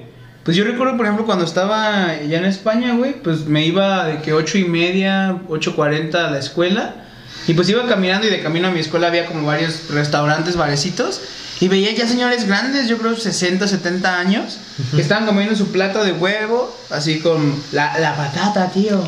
[0.45, 4.21] Pues yo recuerdo, por ejemplo, cuando estaba ya en España, güey, pues me iba de
[4.21, 6.97] que ocho y media, 8.40 a la escuela.
[7.47, 11.21] Y pues iba caminando y de camino a mi escuela había como varios restaurantes, barecitos.
[11.61, 14.59] Y veía ya señores grandes, yo creo 60, 70 años,
[14.95, 19.03] que estaban comiendo su plato de huevo, así con la, la patata, tío.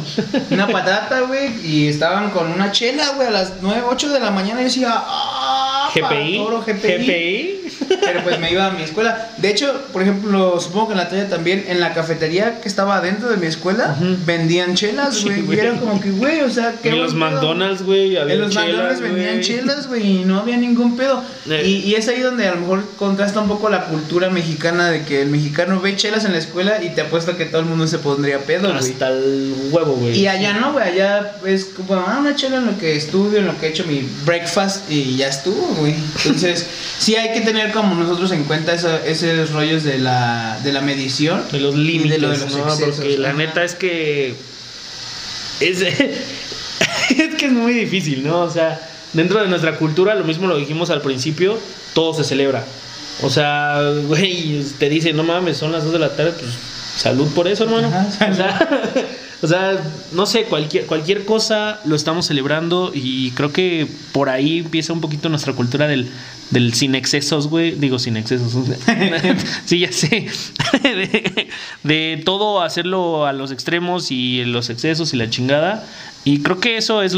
[0.51, 4.31] Una patata, güey, y estaban con una chela, güey, a las 9, 8 de la
[4.31, 4.61] mañana.
[4.61, 5.91] Y yo decía, ¡ah!
[5.95, 7.56] GPI, GPI.
[7.89, 9.31] Pero pues me iba a mi escuela.
[9.39, 13.01] De hecho, por ejemplo, supongo que en la talla también, en la cafetería que estaba
[13.01, 15.45] dentro de mi escuela, vendían chelas, güey.
[15.49, 17.31] y era como que, güey, o sea, qué En los pedo.
[17.31, 19.41] McDonald's, güey, había En los chelas, McDonald's vendían güey.
[19.43, 21.23] chelas, güey, y no había ningún pedo.
[21.49, 21.63] Eh.
[21.65, 25.05] Y, y es ahí donde a lo mejor contrasta un poco la cultura mexicana de
[25.05, 27.87] que el mexicano ve chelas en la escuela y te apuesto que todo el mundo
[27.87, 28.79] se pondría pedo, güey.
[28.79, 30.19] Hasta el huevo, güey.
[30.19, 33.47] Y allá no, güey, allá es como, ah, una chela en lo que estudio, en
[33.47, 35.95] lo que he hecho mi breakfast y ya estuvo, güey.
[36.25, 36.67] Entonces,
[36.99, 40.81] sí hay que tener como nosotros en cuenta eso- esos rollos de la, de la
[40.81, 41.43] medición.
[41.53, 42.65] de los límites, de lo de los ¿no?
[42.69, 44.35] excesos, Porque la neta es que
[45.61, 48.41] es, es que es muy difícil, ¿no?
[48.41, 48.81] O sea,
[49.13, 51.59] dentro de nuestra cultura, lo mismo lo dijimos al principio,
[51.95, 52.65] todo se celebra.
[53.23, 56.53] O sea, güey, te dice, no mames, son las 2 de la tarde, pues
[56.97, 57.89] salud por eso, hermano.
[57.89, 58.69] Ajá, o, sea,
[59.43, 59.79] o sea,
[60.13, 65.01] no sé, cualquier, cualquier cosa lo estamos celebrando y creo que por ahí empieza un
[65.01, 66.09] poquito nuestra cultura del,
[66.51, 67.73] del sin excesos, güey.
[67.73, 68.53] Digo, sin excesos.
[69.65, 70.29] sí, ya sé.
[70.83, 71.49] de,
[71.83, 75.85] de todo hacerlo a los extremos y los excesos y la chingada.
[76.25, 77.15] Y creo que eso es,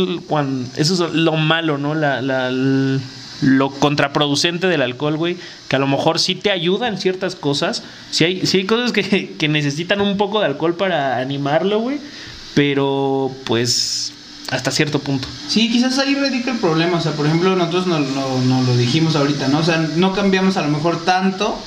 [0.76, 1.94] eso es lo malo, ¿no?
[1.94, 3.00] La, la- l-
[3.40, 5.36] lo contraproducente del alcohol, güey.
[5.68, 7.84] Que a lo mejor sí te ayuda en ciertas cosas.
[8.10, 11.98] Sí hay, sí hay cosas que, que necesitan un poco de alcohol para animarlo, güey.
[12.54, 14.12] Pero, pues,
[14.50, 15.28] hasta cierto punto.
[15.46, 16.98] Sí, quizás ahí radica el problema.
[16.98, 19.58] O sea, por ejemplo, nosotros no, no- no lo dijimos ahorita, ¿no?
[19.58, 21.58] O sea, no cambiamos a lo mejor tanto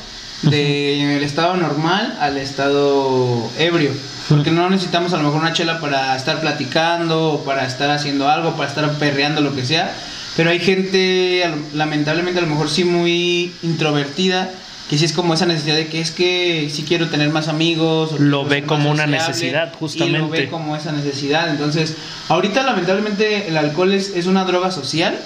[0.44, 3.92] del estado normal al estado ebrio.
[4.30, 8.30] Porque no necesitamos a lo mejor una chela para estar platicando, o para estar haciendo
[8.30, 9.94] algo, para estar perreando, lo que sea.
[10.38, 14.50] Pero hay gente, lamentablemente, a lo mejor sí muy introvertida,
[14.92, 18.20] que sí es como esa necesidad de que es que si quiero tener más amigos.
[18.20, 20.18] lo ve como una necesidad, justamente.
[20.18, 21.50] Y lo ve como esa necesidad.
[21.50, 21.96] Entonces,
[22.28, 25.18] ahorita lamentablemente el alcohol es, es una droga social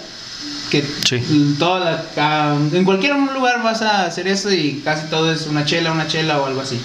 [0.69, 0.83] que
[1.57, 2.05] toda
[2.73, 6.39] en cualquier lugar vas a hacer eso y casi todo es una chela, una chela
[6.39, 6.79] o algo así.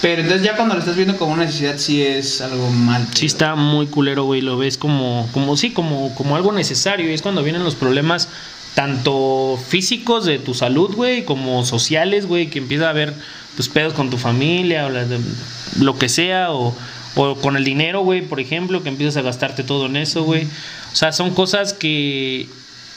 [0.00, 3.06] Pero entonces ya cuando lo estás viendo como una necesidad sí es algo mal.
[3.12, 7.12] Sí está muy culero, güey, lo ves como como sí, como como algo necesario y
[7.12, 8.30] es cuando vienen los problemas
[8.76, 13.12] tanto físicos de tu salud, güey, como sociales, güey, que empieza a haber
[13.56, 16.76] pues pedos con tu familia o lo que sea o
[17.16, 20.44] o con el dinero, güey, por ejemplo, que empiezas a gastarte todo en eso, güey.
[20.92, 22.46] O sea, son cosas que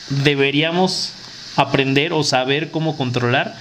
[0.10, 1.14] deberíamos
[1.56, 3.56] aprender o saber cómo controlar.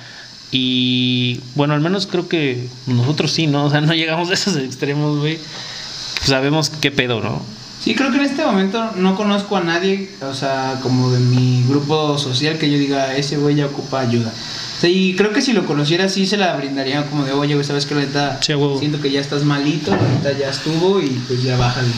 [0.51, 3.67] Y bueno, al menos creo que nosotros sí, ¿no?
[3.67, 5.39] O sea, no llegamos a esos extremos, güey.
[6.25, 7.41] sabemos qué pedo, ¿no?
[7.89, 11.65] Sí, creo que en este momento no conozco a nadie, o sea, como de mi
[11.67, 14.29] grupo social que yo diga, ese güey ya ocupa ayuda.
[14.29, 17.55] O sea, y creo que si lo conociera sí se la brindaría como de, oye,
[17.55, 21.57] güey, sabes que ahorita siento que ya estás malito, ahorita ya estuvo y pues ya
[21.57, 21.89] bájale.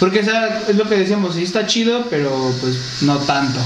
[0.00, 2.30] Porque, o sea, es lo que decíamos, sí está chido, pero
[2.62, 3.60] pues no tanto.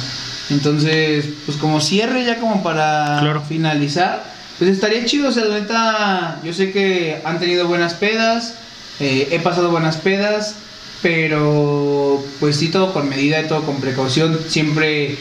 [0.51, 4.25] Entonces, pues como cierre ya como para finalizar,
[4.59, 8.55] pues estaría chido, o sea, la neta, yo sé que han tenido buenas pedas,
[8.99, 10.57] eh, he pasado buenas pedas,
[11.03, 15.17] pero pues sí todo con medida y todo con precaución, siempre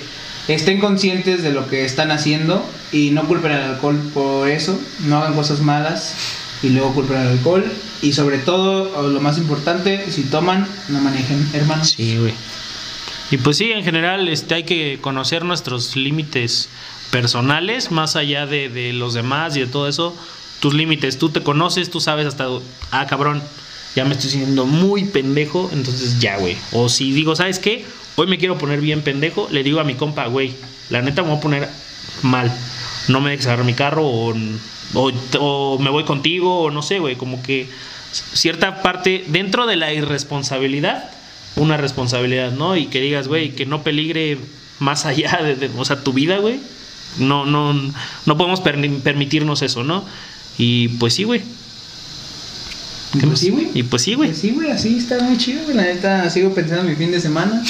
[0.47, 5.17] estén conscientes de lo que están haciendo y no culpen al alcohol por eso, no
[5.17, 6.15] hagan cosas malas
[6.61, 7.65] y luego culpen al alcohol
[8.01, 11.95] y sobre todo, lo más importante, si toman, no manejen, hermanos.
[11.97, 12.33] Sí, güey.
[13.31, 16.69] Y pues sí, en general este, hay que conocer nuestros límites
[17.11, 20.15] personales, más allá de, de los demás y de todo eso.
[20.61, 22.47] Tus límites, tú te conoces, tú sabes hasta,
[22.91, 23.41] ah, cabrón,
[23.99, 26.55] ya me estoy sintiendo muy pendejo, entonces ya, güey.
[26.71, 27.83] O si digo, ¿sabes qué?
[28.15, 30.53] Hoy me quiero poner bien pendejo, le digo a mi compa, güey,
[30.89, 31.69] la neta me voy a poner
[32.21, 32.49] mal.
[33.09, 34.33] No me dejes agarrar mi carro o,
[34.93, 37.17] o, me voy contigo o no sé, güey.
[37.17, 37.67] Como que
[38.13, 41.11] cierta parte dentro de la irresponsabilidad
[41.57, 42.77] una responsabilidad, ¿no?
[42.77, 44.37] Y que digas, güey, que no peligre
[44.79, 46.61] más allá de, o sea, tu vida, güey.
[47.17, 50.05] No, no, no podemos permitirnos eso, ¿no?
[50.57, 51.41] Y pues sí, güey.
[53.13, 53.69] ¿Qué pues sí, güey.
[53.73, 54.29] Y pues sí, güey.
[54.29, 55.75] Pues sí, güey, así está muy chido, güey.
[55.75, 57.63] La neta, sigo pensando en mi fin de semana.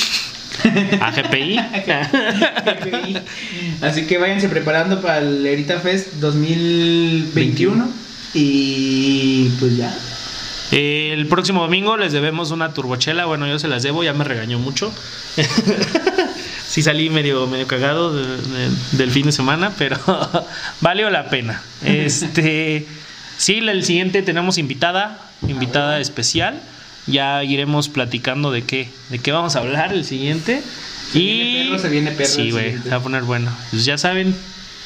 [1.00, 1.58] A GPI.
[3.82, 7.90] Así que váyanse preparando para el Erita Fest 2021.
[8.34, 9.98] Y pues ya.
[10.72, 13.26] El próximo domingo les debemos una turbochela.
[13.26, 14.92] Bueno, yo se las debo, ya me regañó mucho.
[16.68, 19.98] sí salí medio, medio cagado del fin de semana, pero
[20.82, 21.64] valió la pena.
[21.84, 22.86] Este,
[23.40, 25.18] sí, el siguiente tenemos invitada,
[25.48, 26.62] invitada especial.
[27.08, 30.62] Ya iremos platicando de qué, de qué vamos a hablar el siguiente.
[31.12, 32.30] Se y viene perro, se viene perro.
[32.30, 33.52] Sí, güey, va a poner bueno.
[33.72, 34.36] Pues ya saben.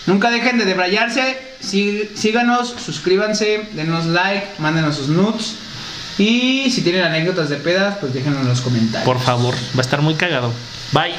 [0.06, 1.38] Nunca dejen de debrayarse.
[1.60, 5.56] Sí, síganos, suscríbanse, denos like, mándenos sus nudes.
[6.18, 9.06] Y si tienen anécdotas de pedas, pues déjenlo en los comentarios.
[9.06, 10.54] Por favor, va a estar muy cagado.
[10.92, 11.14] Bye.